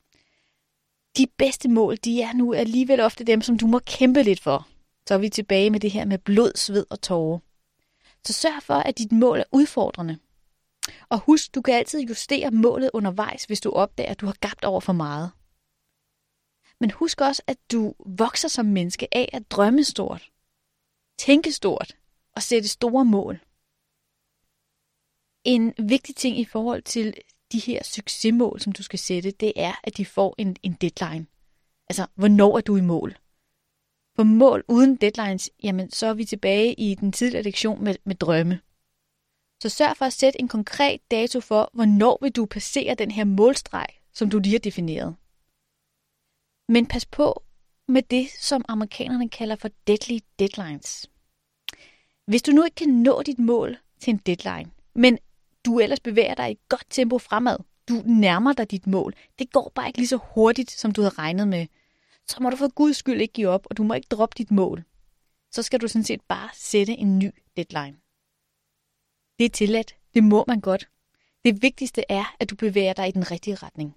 De 1.18 1.28
bedste 1.38 1.70
mål, 1.70 1.98
de 1.98 2.22
er 2.22 2.34
nu 2.34 2.54
alligevel 2.54 3.00
ofte 3.00 3.24
dem, 3.24 3.42
som 3.42 3.58
du 3.58 3.68
må 3.68 3.80
kæmpe 3.80 4.24
lidt 4.24 4.40
for. 4.40 4.68
Så 5.08 5.14
er 5.14 5.18
vi 5.18 5.30
tilbage 5.30 5.70
med 5.70 5.80
det 5.80 5.92
her 5.92 6.06
med 6.06 6.18
blod, 6.18 6.52
sved 6.56 6.86
og 6.90 7.02
tårer. 7.02 7.40
Så 8.26 8.34
sørg 8.34 8.64
for, 8.64 8.74
at 8.74 8.98
dit 8.98 9.12
mål 9.12 9.40
er 9.40 9.44
udfordrende. 9.52 10.20
Og 11.10 11.20
husk, 11.20 11.56
du 11.56 11.62
kan 11.62 11.74
altid 11.74 12.02
justere 12.02 12.52
målet 12.52 12.92
undervejs, 12.94 13.46
hvis 13.46 13.62
du 13.62 13.72
opdager, 13.72 14.12
at 14.12 14.20
du 14.22 14.26
har 14.26 14.38
gabt 14.40 14.66
over 14.66 14.80
for 14.80 14.94
meget. 14.94 15.32
Men 16.80 16.92
husk 16.92 17.22
også, 17.22 17.42
at 17.48 17.58
du 17.72 17.96
vokser 18.06 18.48
som 18.48 18.66
menneske 18.66 19.08
af 19.12 19.30
at 19.34 19.52
drømme 19.52 19.84
stort, 19.84 20.32
tænke 21.20 21.52
stort 21.52 21.98
og 22.36 22.44
sætte 22.44 22.68
store 22.68 23.06
mål. 23.06 23.40
En 25.44 25.74
vigtig 25.90 26.16
ting 26.16 26.40
i 26.40 26.46
forhold 26.46 26.82
til 26.82 27.14
de 27.52 27.60
her 27.60 27.84
succesmål, 27.84 28.60
som 28.60 28.74
du 28.74 28.84
skal 28.84 29.00
sætte, 29.00 29.32
det 29.32 29.54
er, 29.56 29.74
at 29.84 29.98
de 29.98 30.06
får 30.06 30.36
en, 30.38 30.56
en 30.64 30.74
deadline. 30.74 31.28
Altså, 31.90 32.08
hvornår 32.16 32.58
er 32.58 32.62
du 32.62 32.76
i 32.76 32.82
mål? 32.82 33.18
På 34.18 34.24
mål 34.24 34.64
uden 34.68 34.96
deadlines, 34.96 35.50
jamen 35.64 35.92
så 35.92 36.08
er 36.08 36.14
vi 36.14 36.26
tilbage 36.26 36.74
i 36.74 36.96
den 36.96 37.12
tidligere 37.12 37.44
lektion 37.44 37.84
med, 37.84 37.96
med 38.04 38.16
drømme. 38.16 38.60
Så 39.64 39.70
sørg 39.70 39.98
for 39.98 40.06
at 40.06 40.14
sætte 40.14 40.40
en 40.42 40.48
konkret 40.48 41.02
dato 41.12 41.40
for, 41.40 41.70
hvornår 41.74 42.18
vil 42.22 42.32
du 42.32 42.46
passere 42.46 42.96
den 42.96 43.12
her 43.12 43.24
målstreg, 43.24 43.88
som 44.14 44.30
du 44.30 44.40
lige 44.40 44.52
har 44.52 44.60
defineret. 44.60 45.16
Men 46.70 46.86
pas 46.86 47.06
på 47.06 47.44
med 47.88 48.02
det, 48.02 48.30
som 48.40 48.66
amerikanerne 48.68 49.30
kalder 49.30 49.56
for 49.56 49.70
deadly 49.88 50.20
deadlines. 50.40 51.10
Hvis 52.26 52.42
du 52.42 52.52
nu 52.52 52.64
ikke 52.64 52.76
kan 52.76 52.90
nå 52.90 53.22
dit 53.22 53.40
mål 53.40 53.78
til 54.00 54.12
en 54.12 54.18
deadline, 54.18 54.72
men 54.96 55.18
du 55.66 55.80
ellers 55.80 56.00
bevæger 56.00 56.36
dig 56.36 56.50
i 56.50 56.52
et 56.52 56.70
godt 56.70 56.86
tempo 56.90 57.20
fremad, 57.20 57.58
du 57.90 58.04
nærmer 58.06 58.54
dig 58.54 58.72
dit 58.72 58.88
mål, 58.88 59.14
det 59.40 59.52
går 59.52 59.72
bare 59.76 59.88
ikke 59.88 60.00
lige 60.00 60.08
så 60.08 60.20
hurtigt, 60.34 60.72
som 60.72 60.92
du 60.92 61.02
havde 61.02 61.16
regnet 61.16 61.48
med, 61.48 61.68
så 62.30 62.38
må 62.40 62.50
du 62.50 62.56
for 62.56 62.74
guds 62.74 62.98
skyld 62.98 63.22
ikke 63.22 63.34
give 63.34 63.50
op, 63.50 63.68
og 63.70 63.78
du 63.78 63.84
må 63.84 63.94
ikke 63.94 64.08
droppe 64.12 64.36
dit 64.38 64.52
mål. 64.52 64.84
Så 65.52 65.64
skal 65.64 65.82
du 65.82 65.88
sådan 65.88 66.04
set 66.04 66.22
bare 66.22 66.50
sætte 66.54 66.94
en 66.94 67.20
ny 67.20 67.32
deadline. 67.58 67.98
Det 69.40 69.46
er 69.46 69.50
tilladt. 69.50 69.96
Det 70.14 70.24
må 70.24 70.46
man 70.48 70.62
godt. 70.62 70.90
Det 71.46 71.62
vigtigste 71.62 72.04
er, 72.10 72.36
at 72.40 72.50
du 72.50 72.56
bevæger 72.56 72.94
dig 72.94 73.08
i 73.08 73.12
den 73.12 73.32
rigtige 73.32 73.56
retning. 73.56 73.96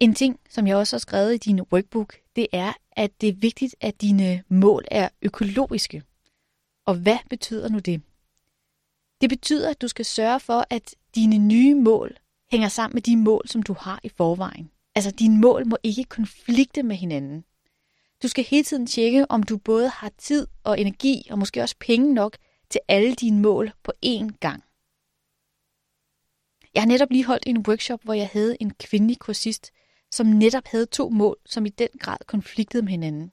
En 0.00 0.14
ting, 0.14 0.40
som 0.48 0.66
jeg 0.66 0.76
også 0.76 0.96
har 0.96 0.98
skrevet 0.98 1.34
i 1.34 1.38
din 1.38 1.60
workbook, 1.60 2.20
det 2.36 2.46
er, 2.52 2.72
at 2.92 3.20
det 3.20 3.28
er 3.28 3.32
vigtigt, 3.32 3.76
at 3.80 4.00
dine 4.00 4.44
mål 4.48 4.84
er 4.90 5.08
økologiske. 5.22 6.02
Og 6.86 6.94
hvad 6.94 7.18
betyder 7.30 7.68
nu 7.68 7.78
det? 7.78 8.02
Det 9.20 9.28
betyder, 9.28 9.70
at 9.70 9.82
du 9.82 9.88
skal 9.88 10.04
sørge 10.04 10.40
for, 10.40 10.66
at 10.70 10.94
dine 11.14 11.38
nye 11.38 11.74
mål 11.74 12.16
hænger 12.50 12.68
sammen 12.68 12.96
med 12.96 13.02
de 13.02 13.16
mål, 13.16 13.48
som 13.48 13.62
du 13.62 13.72
har 13.72 14.00
i 14.02 14.08
forvejen. 14.08 14.70
Altså, 14.94 15.10
dine 15.10 15.40
mål 15.40 15.66
må 15.66 15.76
ikke 15.82 16.04
konflikte 16.04 16.82
med 16.82 16.96
hinanden. 16.96 17.44
Du 18.22 18.28
skal 18.28 18.44
hele 18.44 18.64
tiden 18.64 18.86
tjekke, 18.86 19.30
om 19.30 19.42
du 19.42 19.56
både 19.56 19.88
har 19.88 20.12
tid 20.18 20.46
og 20.64 20.80
energi, 20.80 21.26
og 21.30 21.38
måske 21.38 21.62
også 21.62 21.76
penge 21.80 22.14
nok 22.14 22.36
til 22.70 22.80
alle 22.88 23.14
dine 23.14 23.40
mål 23.40 23.72
på 23.82 23.92
én 24.06 24.38
gang. 24.40 24.64
Jeg 26.74 26.82
har 26.82 26.86
netop 26.86 27.10
lige 27.10 27.24
holdt 27.24 27.46
en 27.46 27.66
workshop, 27.68 28.02
hvor 28.04 28.14
jeg 28.14 28.28
havde 28.32 28.56
en 28.60 28.74
kvindelig 28.74 29.18
kursist, 29.18 29.70
som 30.12 30.26
netop 30.26 30.66
havde 30.66 30.86
to 30.86 31.08
mål, 31.08 31.36
som 31.46 31.66
i 31.66 31.68
den 31.68 31.88
grad 31.98 32.18
konfliktede 32.26 32.82
med 32.82 32.90
hinanden. 32.90 33.32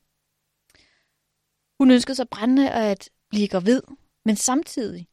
Hun 1.80 1.92
ønskede 1.92 2.16
sig 2.16 2.30
brændende 2.30 2.72
at 2.72 3.10
blive 3.30 3.48
gravid, 3.48 3.82
men 4.26 4.36
samtidig, 4.36 5.08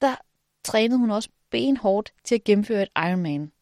der 0.00 0.16
trænede 0.64 0.98
hun 0.98 1.10
også 1.10 1.28
benhårdt 1.50 2.12
til 2.24 2.34
at 2.34 2.44
gennemføre 2.44 2.82
et 2.82 2.88
Ironman. 2.96 3.52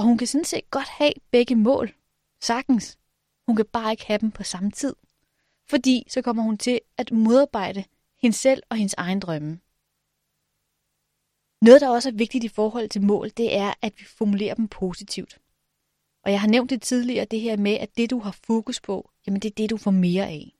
Og 0.00 0.04
hun 0.04 0.18
kan 0.18 0.26
sådan 0.26 0.44
set 0.44 0.70
godt 0.70 0.88
have 0.88 1.12
begge 1.30 1.56
mål, 1.56 1.94
sagtens. 2.42 2.98
Hun 3.46 3.56
kan 3.56 3.66
bare 3.66 3.90
ikke 3.90 4.06
have 4.06 4.18
dem 4.18 4.30
på 4.30 4.42
samme 4.42 4.70
tid. 4.70 4.94
Fordi 5.68 6.04
så 6.08 6.22
kommer 6.22 6.42
hun 6.42 6.58
til 6.58 6.80
at 6.96 7.12
modarbejde 7.12 7.84
hende 8.22 8.36
selv 8.36 8.62
og 8.68 8.76
hendes 8.76 8.94
egen 8.94 9.20
drømme. 9.20 9.60
Noget, 11.62 11.80
der 11.80 11.88
også 11.88 12.08
er 12.08 12.12
vigtigt 12.12 12.44
i 12.44 12.48
forhold 12.48 12.88
til 12.88 13.02
mål, 13.02 13.30
det 13.30 13.56
er, 13.56 13.72
at 13.82 13.92
vi 13.98 14.04
formulerer 14.04 14.54
dem 14.54 14.68
positivt. 14.68 15.40
Og 16.24 16.30
jeg 16.30 16.40
har 16.40 16.48
nævnt 16.48 16.70
det 16.70 16.82
tidligere, 16.82 17.24
det 17.24 17.40
her 17.40 17.56
med, 17.56 17.72
at 17.72 17.96
det, 17.96 18.10
du 18.10 18.18
har 18.18 18.36
fokus 18.46 18.80
på, 18.80 19.10
jamen 19.26 19.40
det 19.40 19.50
er 19.50 19.54
det, 19.54 19.70
du 19.70 19.76
får 19.76 19.90
mere 19.90 20.26
af. 20.26 20.56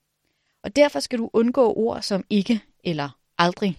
Og 0.63 0.77
derfor 0.77 1.01
skal 1.01 1.19
du 1.19 1.31
undgå 1.33 1.75
ord 1.75 2.03
som 2.03 2.25
ikke 2.31 2.61
eller 2.85 3.19
aldrig. 3.39 3.79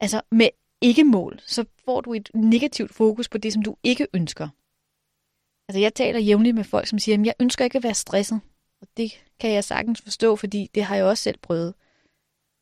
Altså 0.00 0.22
med 0.30 0.48
ikke-mål, 0.84 1.40
så 1.46 1.64
får 1.84 2.00
du 2.00 2.14
et 2.14 2.30
negativt 2.34 2.94
fokus 2.94 3.28
på 3.28 3.38
det, 3.38 3.52
som 3.52 3.62
du 3.62 3.76
ikke 3.82 4.06
ønsker. 4.14 4.48
Altså 5.68 5.80
jeg 5.80 5.94
taler 5.94 6.20
jævnligt 6.20 6.56
med 6.56 6.64
folk, 6.64 6.86
som 6.86 6.98
siger, 6.98 7.18
at 7.18 7.26
jeg 7.26 7.34
ønsker 7.40 7.64
ikke 7.64 7.76
at 7.78 7.82
være 7.82 7.94
stresset. 7.94 8.40
Og 8.80 8.88
det 8.96 9.24
kan 9.40 9.52
jeg 9.52 9.64
sagtens 9.64 10.00
forstå, 10.00 10.36
fordi 10.36 10.70
det 10.74 10.84
har 10.84 10.96
jeg 10.96 11.04
også 11.04 11.22
selv 11.22 11.38
prøvet. 11.38 11.74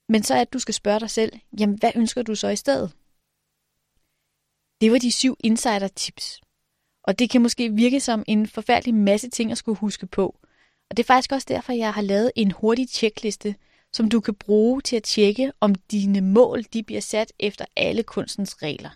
Men 0.09 0.23
så 0.23 0.35
er 0.35 0.39
det, 0.39 0.47
at 0.47 0.53
du 0.53 0.59
skal 0.59 0.75
spørge 0.75 1.01
dig 1.01 1.11
selv, 1.11 1.33
jamen 1.59 1.79
hvad 1.79 1.93
ønsker 1.97 2.23
du 2.23 2.35
så 2.35 2.49
i 2.49 2.57
stedet? 2.57 2.93
Det 4.81 4.93
var 4.93 4.99
de 4.99 5.13
syv 5.13 5.37
insider-tips. 5.45 6.41
Og 7.05 7.19
det 7.19 7.31
kan 7.31 7.43
måske 7.43 7.73
virke 7.73 8.01
som 8.01 8.25
en 8.27 8.47
forfærdelig 8.47 8.95
masse 8.95 9.31
ting 9.31 9.53
at 9.53 9.59
skulle 9.59 9.79
huske 9.79 10.07
på. 10.07 10.27
Og 10.91 10.97
det 10.97 11.03
er 11.03 11.07
faktisk 11.07 11.33
også 11.33 11.47
derfor, 11.49 11.73
jeg 11.73 11.95
har 11.95 12.03
lavet 12.03 12.33
en 12.37 12.51
hurtig 12.51 12.89
tjekliste, 12.89 13.55
som 13.93 14.09
du 14.09 14.21
kan 14.21 14.35
bruge 14.35 14.81
til 14.81 14.97
at 14.97 15.03
tjekke, 15.03 15.53
om 15.61 15.75
dine 15.75 16.21
mål 16.21 16.63
de 16.63 16.83
bliver 16.83 17.01
sat 17.01 17.33
efter 17.39 17.65
alle 17.77 18.03
kunstens 18.03 18.63
regler. 18.63 18.91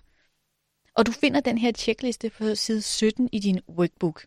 Og 0.94 1.06
du 1.06 1.12
finder 1.12 1.40
den 1.40 1.58
her 1.58 1.72
tjekliste 1.72 2.30
på 2.30 2.54
side 2.54 2.82
17 2.82 3.28
i 3.32 3.38
din 3.38 3.60
workbook. 3.68 4.26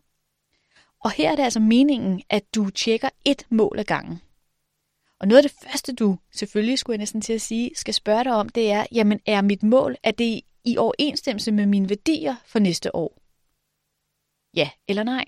Og 1.04 1.12
her 1.12 1.32
er 1.32 1.36
det 1.36 1.44
altså 1.44 1.60
meningen, 1.60 2.22
at 2.30 2.56
du 2.56 2.70
tjekker 2.70 3.10
et 3.26 3.46
mål 3.50 3.80
ad 3.80 3.84
gangen. 3.84 4.22
Og 5.20 5.28
noget 5.28 5.44
af 5.44 5.50
det 5.50 5.60
første, 5.64 5.94
du 5.94 6.18
selvfølgelig 6.32 6.80
skulle 6.80 6.94
jeg 6.94 7.00
næsten 7.00 7.22
til 7.22 7.34
at 7.34 7.42
sige, 7.42 7.72
skal 7.76 7.94
spørge 7.94 8.24
dig 8.24 8.34
om, 8.34 8.50
det 8.50 8.72
er, 8.72 8.86
jamen 8.92 9.20
er 9.26 9.42
mit 9.42 9.64
mål, 9.64 9.96
er 10.04 10.12
det 10.12 10.42
i 10.66 10.78
overensstemmelse 10.78 11.52
med 11.52 11.66
mine 11.66 11.90
værdier 11.90 12.36
for 12.46 12.60
næste 12.60 12.96
år? 12.96 13.22
Ja 14.56 14.70
eller 14.88 15.04
nej? 15.04 15.26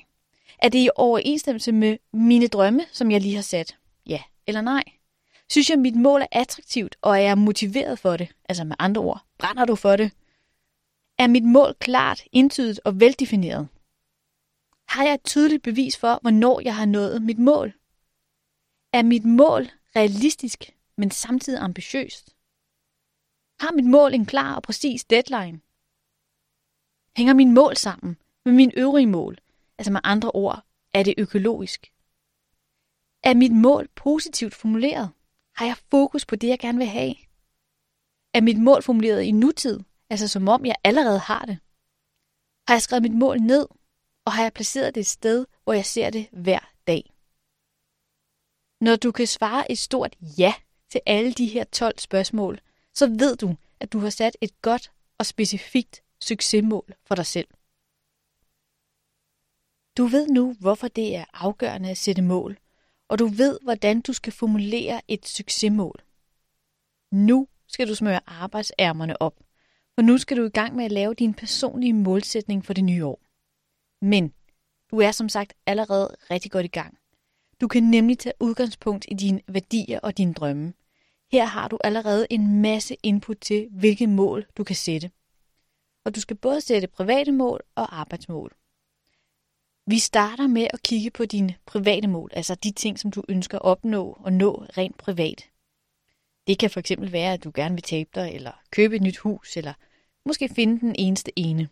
Er 0.60 0.70
det 0.70 0.80
i 0.80 0.90
overensstemmelse 0.96 1.72
med 1.72 1.98
mine 2.14 2.48
drømme, 2.48 2.86
som 2.92 3.12
jeg 3.12 3.22
lige 3.22 3.36
har 3.36 3.42
sat? 3.42 3.78
Ja 4.06 4.22
eller 4.48 4.62
nej? 4.62 4.84
Synes 5.52 5.70
jeg, 5.70 5.76
at 5.76 5.82
mit 5.82 5.96
mål 5.96 6.22
er 6.22 6.28
attraktivt, 6.32 6.98
og 7.02 7.12
er 7.12 7.22
jeg 7.22 7.38
motiveret 7.38 8.00
for 8.00 8.18
det? 8.18 8.36
Altså 8.50 8.64
med 8.64 8.76
andre 8.80 9.02
ord, 9.02 9.26
brænder 9.38 9.66
du 9.66 9.76
for 9.76 9.96
det? 9.96 10.12
Er 11.18 11.28
mit 11.28 11.44
mål 11.44 11.74
klart, 11.80 12.24
indtydet 12.32 12.80
og 12.86 13.00
veldefineret? 13.00 13.68
Har 14.88 15.04
jeg 15.04 15.14
et 15.14 15.24
tydeligt 15.24 15.64
bevis 15.64 15.98
for, 15.98 16.20
hvornår 16.22 16.60
jeg 16.60 16.76
har 16.76 16.86
nået 16.86 17.22
mit 17.22 17.40
mål? 17.40 17.74
Er 18.94 19.04
mit 19.04 19.26
mål 19.26 19.70
realistisk, 19.96 20.78
men 20.98 21.12
samtidig 21.12 21.60
ambitiøst? 21.60 22.36
Har 23.60 23.72
mit 23.72 23.86
mål 23.86 24.14
en 24.14 24.26
klar 24.26 24.56
og 24.56 24.64
præcis 24.64 25.04
deadline? 25.04 25.62
Hænger 27.18 27.34
min 27.34 27.54
mål 27.54 27.78
sammen 27.78 28.18
med 28.46 28.54
mine 28.54 28.78
øvrige 28.78 29.08
mål? 29.08 29.38
Altså 29.78 29.92
med 29.92 30.02
andre 30.04 30.32
ord, 30.32 30.66
er 30.94 31.04
det 31.04 31.14
økologisk? 31.18 31.94
Er 33.24 33.34
mit 33.34 33.56
mål 33.56 33.88
positivt 33.96 34.56
formuleret? 34.56 35.12
Har 35.56 35.66
jeg 35.66 35.78
fokus 35.92 36.26
på 36.26 36.36
det, 36.36 36.48
jeg 36.48 36.60
gerne 36.60 36.78
vil 36.78 36.88
have? 36.88 37.16
Er 38.34 38.42
mit 38.42 38.60
mål 38.60 38.84
formuleret 38.84 39.24
i 39.24 39.32
nutid, 39.32 39.80
altså 40.10 40.28
som 40.28 40.48
om 40.48 40.66
jeg 40.66 40.76
allerede 40.84 41.20
har 41.20 41.46
det? 41.46 41.60
Har 42.68 42.74
jeg 42.74 42.82
skrevet 42.82 43.04
mit 43.04 43.16
mål 43.16 43.40
ned, 43.42 43.68
og 44.26 44.32
har 44.34 44.44
jeg 44.44 44.54
placeret 44.54 44.96
det 44.96 45.02
et 45.02 45.08
sted, 45.08 45.46
hvor 45.64 45.74
jeg 45.74 45.86
ser 45.86 46.10
det 46.10 46.30
hver 46.32 46.72
dag? 46.88 47.14
Når 48.82 48.96
du 48.96 49.12
kan 49.12 49.28
svare 49.28 49.72
et 49.72 49.78
stort 49.78 50.16
ja 50.38 50.54
til 50.90 51.02
alle 51.06 51.34
de 51.34 51.48
her 51.48 51.64
12 51.64 52.00
spørgsmål, 52.00 52.62
så 52.94 53.08
ved 53.08 53.36
du, 53.38 53.56
at 53.80 53.94
du 53.94 54.00
har 54.00 54.10
sat 54.10 54.38
et 54.42 54.62
godt 54.62 54.92
og 55.18 55.26
specifikt 55.26 56.04
succesmål 56.22 56.94
for 57.06 57.16
dig 57.16 57.26
selv. 57.26 57.48
Du 59.98 60.06
ved 60.06 60.28
nu, 60.28 60.56
hvorfor 60.60 60.88
det 60.88 61.16
er 61.16 61.26
afgørende 61.34 61.90
at 61.90 61.98
sætte 61.98 62.22
mål, 62.22 62.58
og 63.12 63.20
du 63.20 63.28
ved, 63.28 63.60
hvordan 63.64 64.02
du 64.02 64.14
skal 64.14 64.34
formulere 64.34 65.02
et 65.08 65.28
succesmål. 65.28 66.02
Nu 67.12 67.48
skal 67.68 67.88
du 67.88 67.96
smøre 67.96 68.20
arbejdsærmerne 68.28 69.22
op, 69.22 69.40
for 69.96 70.02
nu 70.02 70.18
skal 70.18 70.38
du 70.38 70.46
i 70.46 70.50
gang 70.50 70.76
med 70.76 70.86
at 70.86 70.92
lave 70.92 71.14
din 71.14 71.34
personlige 71.34 71.94
målsætning 71.94 72.66
for 72.66 72.74
det 72.74 72.84
nye 72.84 73.06
år. 73.06 73.22
Men 74.02 74.34
du 74.92 74.98
er 74.98 75.12
som 75.12 75.30
sagt 75.30 75.54
allerede 75.66 76.16
rigtig 76.32 76.52
godt 76.52 76.66
i 76.66 76.70
gang. 76.70 76.98
Du 77.62 77.68
kan 77.68 77.84
nemlig 77.84 78.20
tage 78.20 78.34
udgangspunkt 78.40 79.06
i 79.08 79.14
dine 79.14 79.42
værdier 79.48 80.00
og 80.00 80.18
dine 80.18 80.34
drømme. 80.34 80.74
Her 81.32 81.46
har 81.46 81.68
du 81.68 81.78
allerede 81.84 82.28
en 82.30 82.62
masse 82.62 82.96
input 83.04 83.38
til, 83.42 83.68
hvilke 83.72 84.08
mål 84.08 84.48
du 84.58 84.64
kan 84.64 84.76
sætte. 84.76 85.12
Og 86.06 86.16
du 86.16 86.22
skal 86.22 86.38
både 86.38 86.62
sætte 86.62 86.88
private 86.88 87.32
mål 87.32 87.62
og 87.76 88.00
arbejdsmål. 88.00 88.56
Vi 89.86 90.00
starter 90.00 90.48
med 90.48 90.68
at 90.74 90.84
kigge 90.84 91.12
på 91.12 91.26
dine 91.26 91.56
private 91.66 92.08
mål, 92.08 92.30
altså 92.34 92.56
de 92.56 92.72
ting, 92.72 93.00
som 93.00 93.12
du 93.12 93.24
ønsker 93.30 93.58
at 93.58 93.66
opnå 93.66 94.18
og 94.20 94.34
nå 94.34 94.66
rent 94.78 94.98
privat. 94.98 95.50
Det 96.48 96.60
kan 96.60 96.70
fx 96.70 96.92
være, 96.98 97.34
at 97.34 97.44
du 97.44 97.52
gerne 97.56 97.76
vil 97.76 97.84
tabe 97.84 98.10
dig, 98.16 98.32
eller 98.34 98.52
købe 98.72 98.96
et 98.96 99.02
nyt 99.02 99.18
hus, 99.18 99.58
eller 99.58 99.74
måske 100.26 100.50
finde 100.50 100.80
den 100.80 100.96
eneste 101.00 101.40
ene. 101.40 101.70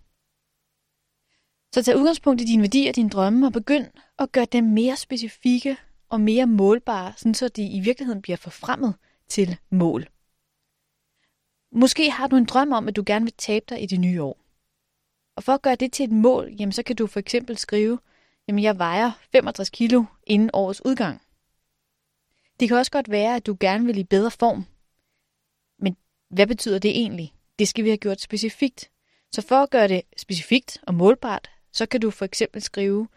Så 1.75 1.83
tag 1.83 1.97
udgangspunkt 1.97 2.41
i 2.41 2.45
dine 2.45 2.61
værdier 2.61 2.89
og 2.89 2.95
dine 2.95 3.09
drømme, 3.09 3.47
og 3.47 3.53
begynd 3.53 3.87
at 4.19 4.31
gøre 4.31 4.45
dem 4.45 4.63
mere 4.63 4.97
specifikke 4.97 5.77
og 6.09 6.21
mere 6.21 6.47
målbare, 6.47 7.13
sådan 7.17 7.33
så 7.33 7.47
de 7.47 7.67
i 7.67 7.79
virkeligheden 7.79 8.21
bliver 8.21 8.37
forfremmet 8.37 8.95
til 9.27 9.57
mål. 9.69 10.09
Måske 11.71 12.11
har 12.11 12.27
du 12.27 12.35
en 12.35 12.45
drøm 12.45 12.71
om, 12.71 12.87
at 12.87 12.95
du 12.95 13.03
gerne 13.05 13.25
vil 13.25 13.33
tabe 13.37 13.65
dig 13.69 13.83
i 13.83 13.85
det 13.85 13.99
nye 13.99 14.23
år. 14.23 14.48
Og 15.39 15.43
for 15.43 15.53
at 15.53 15.61
gøre 15.61 15.75
det 15.75 15.93
til 15.93 16.03
et 16.03 16.11
mål, 16.11 16.55
jamen, 16.59 16.71
så 16.71 16.83
kan 16.83 16.95
du 16.95 17.07
for 17.07 17.19
eksempel 17.19 17.57
skrive, 17.57 17.99
jamen 18.47 18.63
jeg 18.63 18.77
vejer 18.77 19.11
65 19.31 19.69
kilo 19.69 20.03
inden 20.27 20.49
årets 20.53 20.85
udgang. 20.85 21.21
Det 22.59 22.67
kan 22.67 22.77
også 22.77 22.91
godt 22.91 23.11
være, 23.11 23.35
at 23.35 23.45
du 23.45 23.57
gerne 23.59 23.85
vil 23.85 23.97
i 23.97 24.03
bedre 24.03 24.31
form. 24.31 24.65
Men 25.79 25.97
hvad 26.29 26.47
betyder 26.47 26.79
det 26.79 26.91
egentlig? 26.91 27.33
Det 27.59 27.67
skal 27.67 27.83
vi 27.83 27.89
have 27.89 27.97
gjort 27.97 28.21
specifikt. 28.21 28.91
Så 29.31 29.41
for 29.41 29.55
at 29.55 29.69
gøre 29.69 29.87
det 29.87 30.01
specifikt 30.17 30.77
og 30.87 30.93
målbart, 30.93 31.49
så 31.73 31.85
kan 31.85 32.01
du 32.01 32.11
for 32.11 32.25
eksempel 32.25 32.61
skrive, 32.61 33.07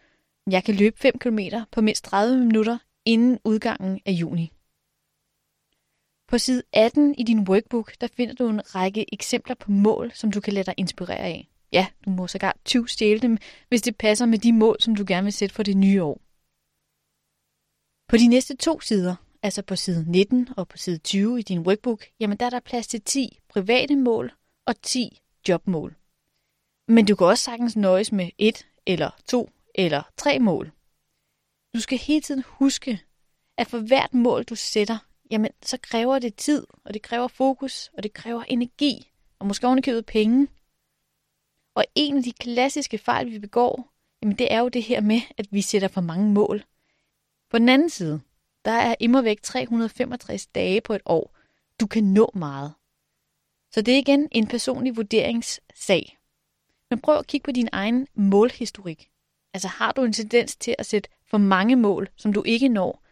jeg 0.51 0.65
kan 0.65 0.75
løbe 0.75 0.99
5 0.99 1.19
km 1.19 1.39
på 1.73 1.81
mindst 1.81 2.05
30 2.05 2.45
minutter 2.45 2.79
inden 3.05 3.39
udgangen 3.45 4.01
af 4.07 4.13
juni. 4.13 4.53
På 6.29 6.39
side 6.39 6.63
18 6.73 7.15
i 7.19 7.23
din 7.23 7.49
workbook, 7.49 7.93
der 8.01 8.07
finder 8.07 8.35
du 8.35 8.49
en 8.49 8.75
række 8.75 9.15
eksempler 9.15 9.55
på 9.55 9.71
mål, 9.71 10.13
som 10.15 10.33
du 10.33 10.41
kan 10.41 10.53
lade 10.53 10.67
dig 10.67 10.75
inspirere 10.77 11.19
af. 11.19 11.49
Ja, 11.73 11.87
du 12.05 12.11
må 12.11 12.27
sågar 12.27 12.57
20 12.65 12.89
stjæle 12.89 13.21
dem, 13.21 13.39
hvis 13.69 13.83
det 13.83 13.97
passer 13.97 14.27
med 14.27 14.39
de 14.39 14.53
mål, 14.53 14.77
som 14.81 14.95
du 14.95 15.05
gerne 15.07 15.25
vil 15.25 15.33
sætte 15.33 15.55
for 15.55 15.63
det 15.63 15.77
nye 15.77 16.03
år. 16.03 16.21
På 18.09 18.17
de 18.17 18.27
næste 18.27 18.57
to 18.57 18.81
sider, 18.81 19.15
altså 19.43 19.63
på 19.63 19.77
side 19.77 20.11
19 20.11 20.49
og 20.57 20.69
på 20.69 20.77
side 20.77 20.99
20 20.99 21.39
i 21.39 21.43
din 21.43 21.61
workbook, 21.61 22.05
jamen 22.21 22.39
der 22.39 22.47
er 22.47 22.51
der 22.51 22.61
plads 22.61 22.87
til 22.87 23.03
10 23.03 23.39
private 23.49 23.97
mål 23.97 24.33
og 24.67 24.83
10 24.83 25.21
jobmål. 25.49 25.97
Men 26.89 27.07
du 27.07 27.17
kan 27.17 27.27
også 27.27 27.45
sagtens 27.45 27.77
nøjes 27.77 28.13
med 28.13 28.31
et 28.39 28.67
eller 28.87 29.11
to 29.29 29.51
eller 29.75 30.03
tre 30.17 30.39
mål. 30.39 30.73
Du 31.75 31.81
skal 31.81 31.99
hele 31.99 32.21
tiden 32.21 32.43
huske, 32.47 33.01
at 33.59 33.67
for 33.67 33.79
hvert 33.79 34.15
mål 34.15 34.45
du 34.45 34.55
sætter, 34.55 34.99
jamen 35.31 35.51
så 35.63 35.79
kræver 35.83 36.19
det 36.19 36.35
tid, 36.35 36.67
og 36.85 36.95
det 36.95 37.03
kræver 37.03 37.29
fokus, 37.29 37.91
og 37.97 38.03
det 38.03 38.13
kræver 38.13 38.43
energi, 38.43 39.11
og 39.39 39.47
måske 39.47 39.67
ovenikøbet 39.67 40.07
penge. 40.07 40.49
Og 41.75 41.85
en 41.95 42.17
af 42.17 42.23
de 42.23 42.33
klassiske 42.33 42.99
fejl, 42.99 43.31
vi 43.31 43.39
begår, 43.39 43.93
jamen 44.23 44.37
det 44.39 44.53
er 44.53 44.59
jo 44.59 44.69
det 44.69 44.83
her 44.83 45.01
med, 45.01 45.21
at 45.39 45.47
vi 45.51 45.61
sætter 45.61 45.89
for 45.89 46.01
mange 46.01 46.33
mål. 46.33 46.65
På 47.51 47.59
den 47.59 47.69
anden 47.69 47.91
side, 47.91 48.21
der 48.65 48.73
er 48.73 48.95
immer 49.01 49.23
væk 49.23 49.43
365 49.43 50.47
dage 50.47 50.81
på 50.81 50.93
et 50.93 51.03
år. 51.07 51.37
Du 51.81 51.87
kan 51.87 52.05
nå 52.05 52.31
meget. 52.35 52.73
Så 53.71 53.83
det 53.83 53.95
er 53.95 53.99
igen 53.99 54.29
en 54.33 54.47
personlig 54.47 54.97
vurderingssag. 54.97 56.19
Men 56.91 57.01
prøv 57.01 57.19
at 57.19 57.27
kigge 57.27 57.45
på 57.45 57.53
din 57.53 57.69
egen 57.73 58.07
målhistorik. 58.15 59.11
Altså 59.55 59.69
har 59.69 59.93
du 59.93 60.05
en 60.05 60.13
tendens 60.13 60.57
til 60.57 60.75
at 60.79 60.87
sætte 60.87 61.11
for 61.27 61.39
mange 61.39 61.77
mål, 61.77 62.09
som 62.17 62.33
du 62.33 62.43
ikke 62.47 62.69
når? 62.69 63.03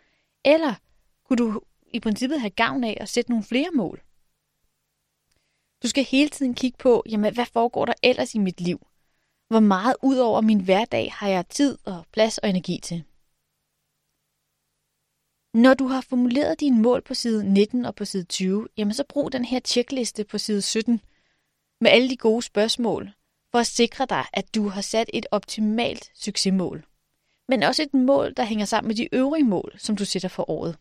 Eller 0.45 0.75
kunne 1.25 1.37
du 1.37 1.61
i 1.93 2.00
princippet 2.00 2.40
have 2.40 2.50
gavn 2.50 2.85
af 2.85 2.97
at 3.00 3.09
sætte 3.09 3.31
nogle 3.31 3.45
flere 3.45 3.71
mål? 3.75 4.02
Du 5.83 5.89
skal 5.89 6.05
hele 6.05 6.29
tiden 6.31 6.55
kigge 6.55 6.79
på, 6.79 7.03
jamen, 7.09 7.35
hvad 7.35 7.47
foregår 7.47 7.85
der 7.85 7.93
ellers 8.03 8.35
i 8.35 8.39
mit 8.39 8.61
liv? 8.61 8.87
Hvor 9.49 9.61
meget 9.61 9.97
ud 10.03 10.17
over 10.17 10.41
min 10.41 10.61
hverdag 10.61 11.13
har 11.13 11.29
jeg 11.29 11.49
tid 11.49 11.79
og 11.85 12.05
plads 12.13 12.39
og 12.39 12.49
energi 12.49 12.79
til? 12.83 13.05
Når 15.55 15.75
du 15.75 15.87
har 15.87 16.01
formuleret 16.01 16.61
dine 16.61 16.83
mål 16.83 17.03
på 17.03 17.15
side 17.15 17.53
19 17.53 17.85
og 17.85 17.95
på 17.95 18.05
side 18.05 18.25
20, 18.25 18.69
jamen 18.77 18.95
så 18.95 19.05
brug 19.09 19.33
den 19.33 19.45
her 19.45 19.61
tjekliste 19.61 20.25
på 20.25 20.39
side 20.39 20.63
17 20.63 21.01
med 21.81 21.91
alle 21.91 22.11
de 22.11 22.17
gode 22.17 22.43
spørgsmål, 22.43 23.11
for 23.51 23.59
at 23.59 23.67
sikre 23.67 24.07
dig, 24.07 24.25
at 24.33 24.55
du 24.55 24.69
har 24.69 24.81
sat 24.81 25.11
et 25.15 25.27
optimalt 25.31 26.11
succesmål. 26.15 26.87
Men 27.49 27.63
også 27.63 27.83
et 27.83 27.95
mål, 27.95 28.35
der 28.37 28.45
hænger 28.45 28.65
sammen 28.65 28.89
med 28.89 28.97
de 28.97 29.15
øvrige 29.15 29.45
mål, 29.45 29.75
som 29.79 29.97
du 29.97 30.05
sætter 30.05 30.29
for 30.29 30.51
året. 30.51 30.77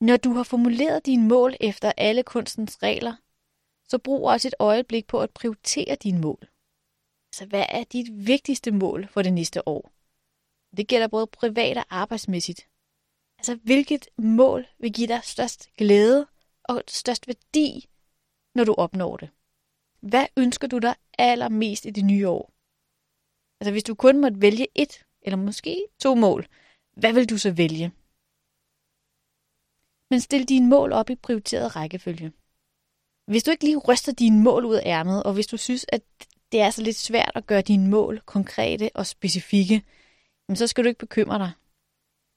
Når 0.00 0.16
du 0.16 0.32
har 0.32 0.42
formuleret 0.42 1.06
dine 1.06 1.28
mål 1.28 1.54
efter 1.60 1.92
alle 1.96 2.22
kunstens 2.22 2.82
regler, 2.82 3.14
så 3.84 3.98
brug 3.98 4.28
også 4.28 4.48
et 4.48 4.54
øjeblik 4.58 5.06
på 5.06 5.20
at 5.20 5.30
prioritere 5.30 5.94
dine 5.94 6.20
mål. 6.20 6.48
Så 7.34 7.46
hvad 7.46 7.64
er 7.68 7.84
dit 7.84 8.26
vigtigste 8.26 8.70
mål 8.70 9.08
for 9.08 9.22
det 9.22 9.32
næste 9.32 9.68
år? 9.68 9.92
Det 10.76 10.88
gælder 10.88 11.08
både 11.08 11.26
privat 11.26 11.76
og 11.76 11.84
arbejdsmæssigt. 11.90 12.68
Altså, 13.38 13.54
hvilket 13.54 14.08
mål 14.18 14.66
vil 14.78 14.92
give 14.92 15.08
dig 15.08 15.20
størst 15.24 15.70
glæde 15.76 16.26
og 16.64 16.82
størst 16.88 17.28
værdi, 17.28 17.88
når 18.54 18.64
du 18.64 18.74
opnår 18.74 19.16
det? 19.16 19.30
Hvad 20.00 20.26
ønsker 20.36 20.68
du 20.68 20.78
dig 20.78 20.94
allermest 21.18 21.84
i 21.86 21.90
det 21.90 22.04
nye 22.04 22.28
år? 22.28 22.52
Altså, 23.60 23.70
hvis 23.70 23.84
du 23.84 23.94
kun 23.94 24.20
måtte 24.20 24.40
vælge 24.40 24.66
et, 24.74 25.04
eller 25.22 25.36
måske 25.36 25.86
to 25.98 26.14
mål, 26.14 26.46
hvad 26.96 27.12
vil 27.12 27.30
du 27.30 27.38
så 27.38 27.50
vælge? 27.52 27.92
Men 30.10 30.20
stil 30.20 30.48
dine 30.48 30.68
mål 30.68 30.92
op 30.92 31.10
i 31.10 31.14
prioriteret 31.14 31.76
rækkefølge. 31.76 32.32
Hvis 33.26 33.42
du 33.42 33.50
ikke 33.50 33.64
lige 33.64 33.78
ryster 33.78 34.12
dine 34.12 34.40
mål 34.40 34.64
ud 34.64 34.74
af 34.74 34.82
ærmet, 34.86 35.22
og 35.22 35.34
hvis 35.34 35.46
du 35.46 35.56
synes, 35.56 35.86
at 35.88 36.02
det 36.52 36.60
er 36.60 36.70
så 36.70 36.82
lidt 36.82 36.96
svært 36.96 37.32
at 37.34 37.46
gøre 37.46 37.62
dine 37.62 37.90
mål 37.90 38.20
konkrete 38.26 38.90
og 38.94 39.06
specifikke, 39.06 39.82
så 40.54 40.66
skal 40.66 40.84
du 40.84 40.88
ikke 40.88 40.98
bekymre 40.98 41.38
dig. 41.38 41.52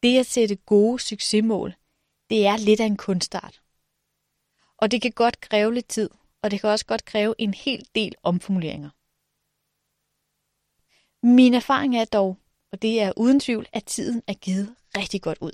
Det 0.03 0.19
at 0.19 0.25
sætte 0.25 0.55
gode 0.55 0.99
succesmål, 0.99 1.75
det 2.29 2.45
er 2.45 2.57
lidt 2.57 2.79
af 2.79 2.85
en 2.85 2.97
kunstart. 2.97 3.61
Og 4.77 4.91
det 4.91 5.01
kan 5.01 5.11
godt 5.11 5.41
kræve 5.41 5.73
lidt 5.73 5.87
tid, 5.87 6.09
og 6.41 6.51
det 6.51 6.61
kan 6.61 6.69
også 6.69 6.85
godt 6.85 7.05
kræve 7.05 7.35
en 7.37 7.53
hel 7.53 7.87
del 7.95 8.15
omformuleringer. 8.23 8.89
Min 11.25 11.53
erfaring 11.53 11.97
er 11.97 12.05
dog, 12.05 12.37
og 12.71 12.81
det 12.81 13.01
er 13.01 13.13
uden 13.17 13.39
tvivl, 13.39 13.67
at 13.73 13.85
tiden 13.85 14.21
er 14.27 14.33
givet 14.33 14.75
rigtig 14.97 15.21
godt 15.21 15.37
ud. 15.41 15.51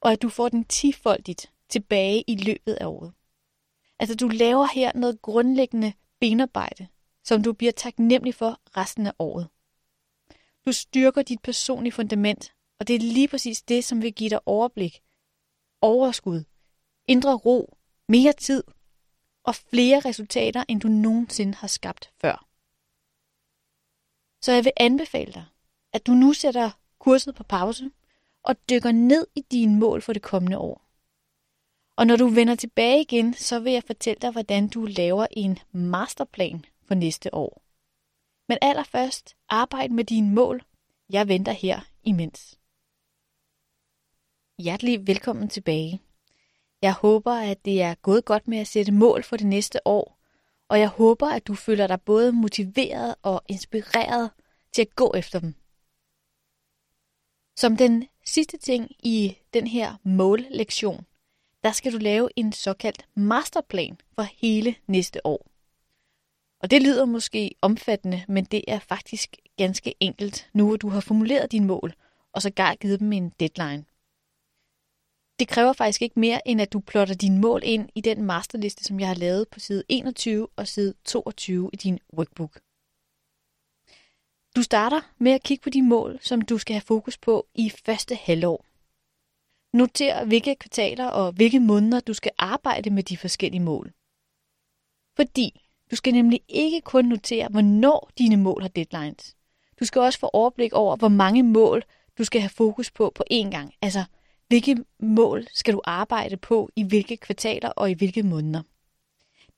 Og 0.00 0.12
at 0.12 0.22
du 0.22 0.28
får 0.28 0.48
den 0.48 0.64
tifoldigt 0.64 1.52
tilbage 1.68 2.24
i 2.26 2.36
løbet 2.36 2.74
af 2.74 2.86
året. 2.86 3.12
Altså 3.98 4.14
du 4.14 4.28
laver 4.28 4.66
her 4.74 4.92
noget 4.94 5.22
grundlæggende 5.22 5.92
benarbejde, 6.20 6.88
som 7.24 7.42
du 7.42 7.52
bliver 7.52 7.72
taknemmelig 7.72 8.34
for 8.34 8.60
resten 8.76 9.06
af 9.06 9.12
året. 9.18 9.48
Du 10.66 10.72
styrker 10.72 11.22
dit 11.22 11.42
personlige 11.42 11.92
fundament, 11.92 12.54
og 12.78 12.88
det 12.88 12.94
er 12.96 13.00
lige 13.00 13.28
præcis 13.28 13.62
det, 13.62 13.84
som 13.84 14.02
vil 14.02 14.14
give 14.14 14.30
dig 14.30 14.40
overblik, 14.46 15.02
overskud, 15.80 16.44
indre 17.06 17.36
ro, 17.36 17.76
mere 18.08 18.32
tid 18.32 18.64
og 19.44 19.54
flere 19.54 20.00
resultater, 20.00 20.64
end 20.68 20.80
du 20.80 20.88
nogensinde 20.88 21.54
har 21.54 21.68
skabt 21.68 22.12
før. 22.20 22.46
Så 24.42 24.52
jeg 24.52 24.64
vil 24.64 24.72
anbefale 24.76 25.32
dig, 25.32 25.44
at 25.92 26.06
du 26.06 26.12
nu 26.12 26.32
sætter 26.32 26.70
kurset 26.98 27.34
på 27.34 27.42
pause 27.42 27.90
og 28.42 28.56
dykker 28.70 28.92
ned 28.92 29.26
i 29.34 29.40
dine 29.40 29.78
mål 29.78 30.02
for 30.02 30.12
det 30.12 30.22
kommende 30.22 30.58
år. 30.58 30.86
Og 31.96 32.06
når 32.06 32.16
du 32.16 32.28
vender 32.28 32.54
tilbage 32.54 33.00
igen, 33.00 33.34
så 33.34 33.60
vil 33.60 33.72
jeg 33.72 33.82
fortælle 33.86 34.20
dig, 34.20 34.30
hvordan 34.30 34.68
du 34.68 34.84
laver 34.84 35.26
en 35.30 35.58
masterplan 35.72 36.64
for 36.84 36.94
næste 36.94 37.34
år. 37.34 37.62
Men 38.48 38.58
allerførst, 38.62 39.36
arbejd 39.48 39.88
med 39.88 40.04
dine 40.04 40.34
mål. 40.34 40.62
Jeg 41.10 41.28
venter 41.28 41.52
her 41.52 41.80
imens. 42.02 42.58
Hjertelig 44.58 45.06
velkommen 45.06 45.48
tilbage. 45.48 46.00
Jeg 46.82 46.92
håber, 46.92 47.32
at 47.32 47.64
det 47.64 47.82
er 47.82 47.94
gået 47.94 48.24
godt 48.24 48.48
med 48.48 48.58
at 48.58 48.68
sætte 48.68 48.92
mål 48.92 49.22
for 49.22 49.36
det 49.36 49.46
næste 49.46 49.86
år, 49.86 50.20
og 50.68 50.80
jeg 50.80 50.88
håber, 50.88 51.28
at 51.28 51.46
du 51.46 51.54
føler 51.54 51.86
dig 51.86 52.00
både 52.00 52.32
motiveret 52.32 53.14
og 53.22 53.42
inspireret 53.48 54.30
til 54.72 54.82
at 54.82 54.94
gå 54.96 55.12
efter 55.16 55.40
dem. 55.40 55.54
Som 57.56 57.76
den 57.76 58.08
sidste 58.24 58.56
ting 58.56 58.90
i 59.02 59.36
den 59.54 59.66
her 59.66 59.94
mållektion, 60.02 61.06
der 61.64 61.72
skal 61.72 61.92
du 61.92 61.98
lave 61.98 62.28
en 62.36 62.52
såkaldt 62.52 63.06
masterplan 63.14 63.98
for 64.14 64.22
hele 64.22 64.74
næste 64.86 65.26
år. 65.26 65.46
Og 66.62 66.70
det 66.70 66.82
lyder 66.82 67.04
måske 67.04 67.54
omfattende, 67.62 68.24
men 68.28 68.44
det 68.44 68.64
er 68.68 68.78
faktisk 68.78 69.36
ganske 69.56 69.94
enkelt, 70.00 70.50
nu 70.52 70.66
hvor 70.66 70.76
du 70.76 70.88
har 70.88 71.00
formuleret 71.00 71.52
dine 71.52 71.66
mål, 71.66 71.94
og 72.32 72.42
så 72.42 72.50
gar 72.50 72.74
givet 72.74 73.00
dem 73.00 73.12
en 73.12 73.30
deadline. 73.40 73.84
Det 75.38 75.48
kræver 75.48 75.72
faktisk 75.72 76.02
ikke 76.02 76.20
mere, 76.20 76.48
end 76.48 76.60
at 76.60 76.72
du 76.72 76.80
plotter 76.80 77.14
dine 77.14 77.40
mål 77.40 77.60
ind 77.64 77.88
i 77.94 78.00
den 78.00 78.22
masterliste, 78.22 78.84
som 78.84 79.00
jeg 79.00 79.08
har 79.08 79.14
lavet 79.14 79.48
på 79.48 79.60
side 79.60 79.84
21 79.88 80.48
og 80.56 80.68
side 80.68 80.94
22 81.04 81.70
i 81.72 81.76
din 81.76 81.98
workbook. 82.14 82.60
Du 84.56 84.62
starter 84.62 85.00
med 85.18 85.32
at 85.32 85.42
kigge 85.42 85.62
på 85.62 85.70
de 85.70 85.82
mål, 85.82 86.18
som 86.22 86.42
du 86.42 86.58
skal 86.58 86.74
have 86.74 86.80
fokus 86.80 87.18
på 87.18 87.46
i 87.54 87.70
første 87.70 88.14
halvår. 88.14 88.64
Noter, 89.72 90.24
hvilke 90.24 90.54
kvartaler 90.54 91.06
og 91.06 91.32
hvilke 91.32 91.60
måneder 91.60 92.00
du 92.00 92.14
skal 92.14 92.32
arbejde 92.38 92.90
med 92.90 93.02
de 93.02 93.16
forskellige 93.16 93.60
mål. 93.60 93.92
Fordi 95.16 95.60
du 95.90 95.96
skal 95.96 96.14
nemlig 96.14 96.40
ikke 96.48 96.80
kun 96.80 97.04
notere, 97.04 97.48
hvornår 97.48 98.10
dine 98.18 98.36
mål 98.36 98.62
har 98.62 98.68
deadlines. 98.68 99.36
Du 99.80 99.84
skal 99.84 100.00
også 100.00 100.18
få 100.18 100.30
overblik 100.32 100.72
over, 100.72 100.96
hvor 100.96 101.08
mange 101.08 101.42
mål 101.42 101.82
du 102.18 102.24
skal 102.24 102.40
have 102.40 102.50
fokus 102.50 102.90
på 102.90 103.12
på 103.14 103.24
én 103.32 103.50
gang. 103.50 103.74
Altså, 103.82 104.04
hvilke 104.48 104.76
mål 104.98 105.46
skal 105.54 105.74
du 105.74 105.80
arbejde 105.84 106.36
på 106.36 106.70
i 106.76 106.82
hvilke 106.82 107.16
kvartaler 107.16 107.68
og 107.68 107.90
i 107.90 107.94
hvilke 107.94 108.22
måneder. 108.22 108.62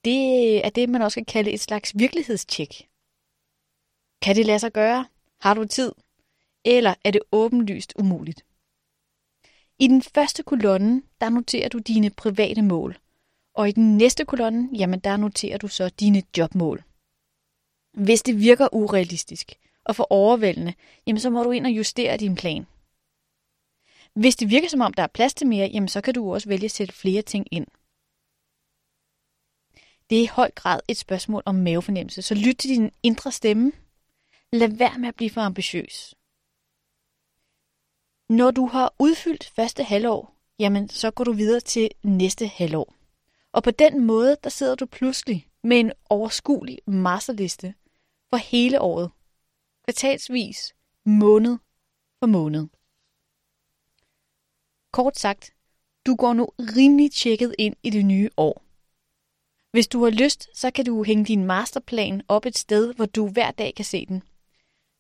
Det 0.05 0.67
er 0.67 0.71
det, 0.71 0.89
man 0.89 1.03
også 1.03 1.15
kan 1.15 1.25
kalde 1.25 1.51
et 1.51 1.61
slags 1.61 1.93
virkelighedstjek. 1.99 2.89
Kan 4.23 4.37
det 4.37 4.47
lade 4.47 4.59
sig 4.59 4.73
gøre? 4.73 5.07
Har 5.41 5.55
du 5.55 5.65
tid? 5.65 5.93
Eller 6.65 6.95
er 7.05 7.11
det 7.11 7.23
åbenlyst 7.33 7.93
umuligt? 7.99 8.45
I 9.79 9.87
den 9.89 10.03
første 10.03 10.43
kolonne, 10.43 11.03
der 11.21 11.29
noterer 11.29 11.69
du 11.69 11.79
dine 11.79 12.11
private 12.11 12.63
mål. 12.63 12.99
Og 13.55 13.69
i 13.69 13.73
den 13.73 13.97
næste 13.97 14.25
kolonne, 14.25 14.69
jamen 14.79 15.01
der 15.01 15.17
noterer 15.17 15.59
du 15.59 15.69
så 15.69 15.89
dine 15.89 16.23
jobmål. 16.39 16.83
Hvis 17.93 18.23
det 18.23 18.39
virker 18.39 18.75
urealistisk 18.75 19.53
og 19.85 19.97
for 19.97 20.07
overvældende, 20.11 20.75
jamen 21.07 21.21
så 21.21 21.31
må 21.31 21.43
du 21.43 21.51
ind 21.51 21.67
og 21.67 21.73
justere 21.73 22.17
din 22.17 22.35
plan. 22.35 22.67
Hvis 24.15 24.37
det 24.37 24.51
virker 24.51 24.69
som 24.69 24.81
om, 24.81 24.95
der 24.95 25.03
er 25.03 25.07
plads 25.07 25.35
til 25.35 25.47
mere, 25.47 25.71
jamen 25.73 25.89
så 25.89 26.01
kan 26.01 26.15
du 26.15 26.35
også 26.35 26.49
vælge 26.49 26.65
at 26.65 26.71
sætte 26.71 26.95
flere 26.95 27.23
ting 27.23 27.47
ind. 27.51 27.67
Det 30.11 30.19
er 30.19 30.23
i 30.23 30.27
høj 30.33 30.51
grad 30.51 30.81
et 30.89 30.97
spørgsmål 30.97 31.43
om 31.47 31.55
mavefornemmelse, 31.55 32.23
så 32.23 32.35
lyt 32.35 32.57
til 32.57 32.71
din 32.71 32.91
indre 33.03 33.33
stemme. 33.33 33.73
Lad 34.55 34.69
være 34.69 34.99
med 34.99 35.09
at 35.09 35.15
blive 35.15 35.31
for 35.31 35.41
ambitiøs. 35.41 36.15
Når 38.29 38.51
du 38.51 38.67
har 38.67 38.95
udfyldt 38.99 39.45
første 39.57 39.85
halvår, 39.85 40.35
jamen 40.59 40.89
så 40.89 41.11
går 41.11 41.25
du 41.25 41.33
videre 41.33 41.61
til 41.61 41.91
næste 42.03 42.47
halvår. 42.47 42.95
Og 43.53 43.63
på 43.63 43.71
den 43.71 44.07
måde, 44.07 44.37
der 44.45 44.51
sidder 44.51 44.75
du 44.75 44.87
pludselig 44.87 45.49
med 45.63 45.81
en 45.81 45.93
overskuelig 46.11 46.79
masterliste 46.87 47.75
for 48.31 48.37
hele 48.37 48.81
året. 48.81 49.11
Kvartalsvis, 49.85 50.75
måned 51.05 51.59
for 52.19 52.27
måned. 52.27 52.69
Kort 54.93 55.19
sagt, 55.19 55.55
du 56.07 56.17
går 56.17 56.33
nu 56.33 56.45
rimelig 56.59 57.13
tjekket 57.13 57.55
ind 57.59 57.77
i 57.83 57.91
det 57.91 58.05
nye 58.05 58.31
år. 58.37 58.63
Hvis 59.71 59.89
du 59.89 60.05
har 60.05 60.11
lyst, 60.11 60.49
så 60.55 60.71
kan 60.71 60.85
du 60.85 61.03
hænge 61.03 61.25
din 61.25 61.45
masterplan 61.45 62.23
op 62.29 62.47
et 62.47 62.59
sted, 62.59 62.95
hvor 62.95 63.07
du 63.07 63.29
hver 63.29 63.51
dag 63.51 63.75
kan 63.75 63.85
se 63.85 64.07
den. 64.07 64.23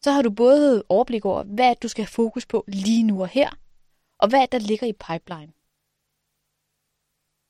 Så 0.04 0.10
har 0.10 0.22
du 0.22 0.30
både 0.30 0.84
overblik 0.88 1.24
over, 1.24 1.42
hvad 1.42 1.74
du 1.82 1.88
skal 1.88 2.04
have 2.04 2.10
fokus 2.10 2.46
på 2.46 2.64
lige 2.68 3.02
nu 3.02 3.22
og 3.22 3.28
her, 3.28 3.50
og 4.18 4.28
hvad 4.28 4.46
der 4.52 4.58
ligger 4.58 4.86
i 4.86 4.92
pipeline. 4.92 5.52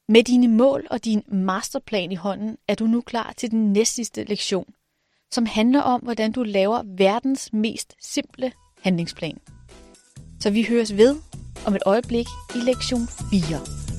Med 0.08 0.24
dine 0.24 0.48
mål 0.48 0.86
og 0.90 1.04
din 1.04 1.22
masterplan 1.28 2.12
i 2.12 2.14
hånden 2.14 2.56
er 2.68 2.74
du 2.74 2.86
nu 2.86 3.00
klar 3.00 3.32
til 3.36 3.50
den 3.50 3.72
næstsidste 3.72 4.24
lektion, 4.24 4.74
som 5.30 5.46
handler 5.46 5.80
om, 5.80 6.00
hvordan 6.00 6.32
du 6.32 6.42
laver 6.42 6.82
verdens 6.96 7.52
mest 7.52 7.94
simple 8.00 8.52
handlingsplan. 8.80 9.38
Så 10.40 10.50
vi 10.50 10.66
høres 10.68 10.96
ved 10.96 11.16
om 11.66 11.74
et 11.74 11.82
øjeblik 11.86 12.26
i 12.54 12.58
lektion 12.58 13.06
4. 13.30 13.91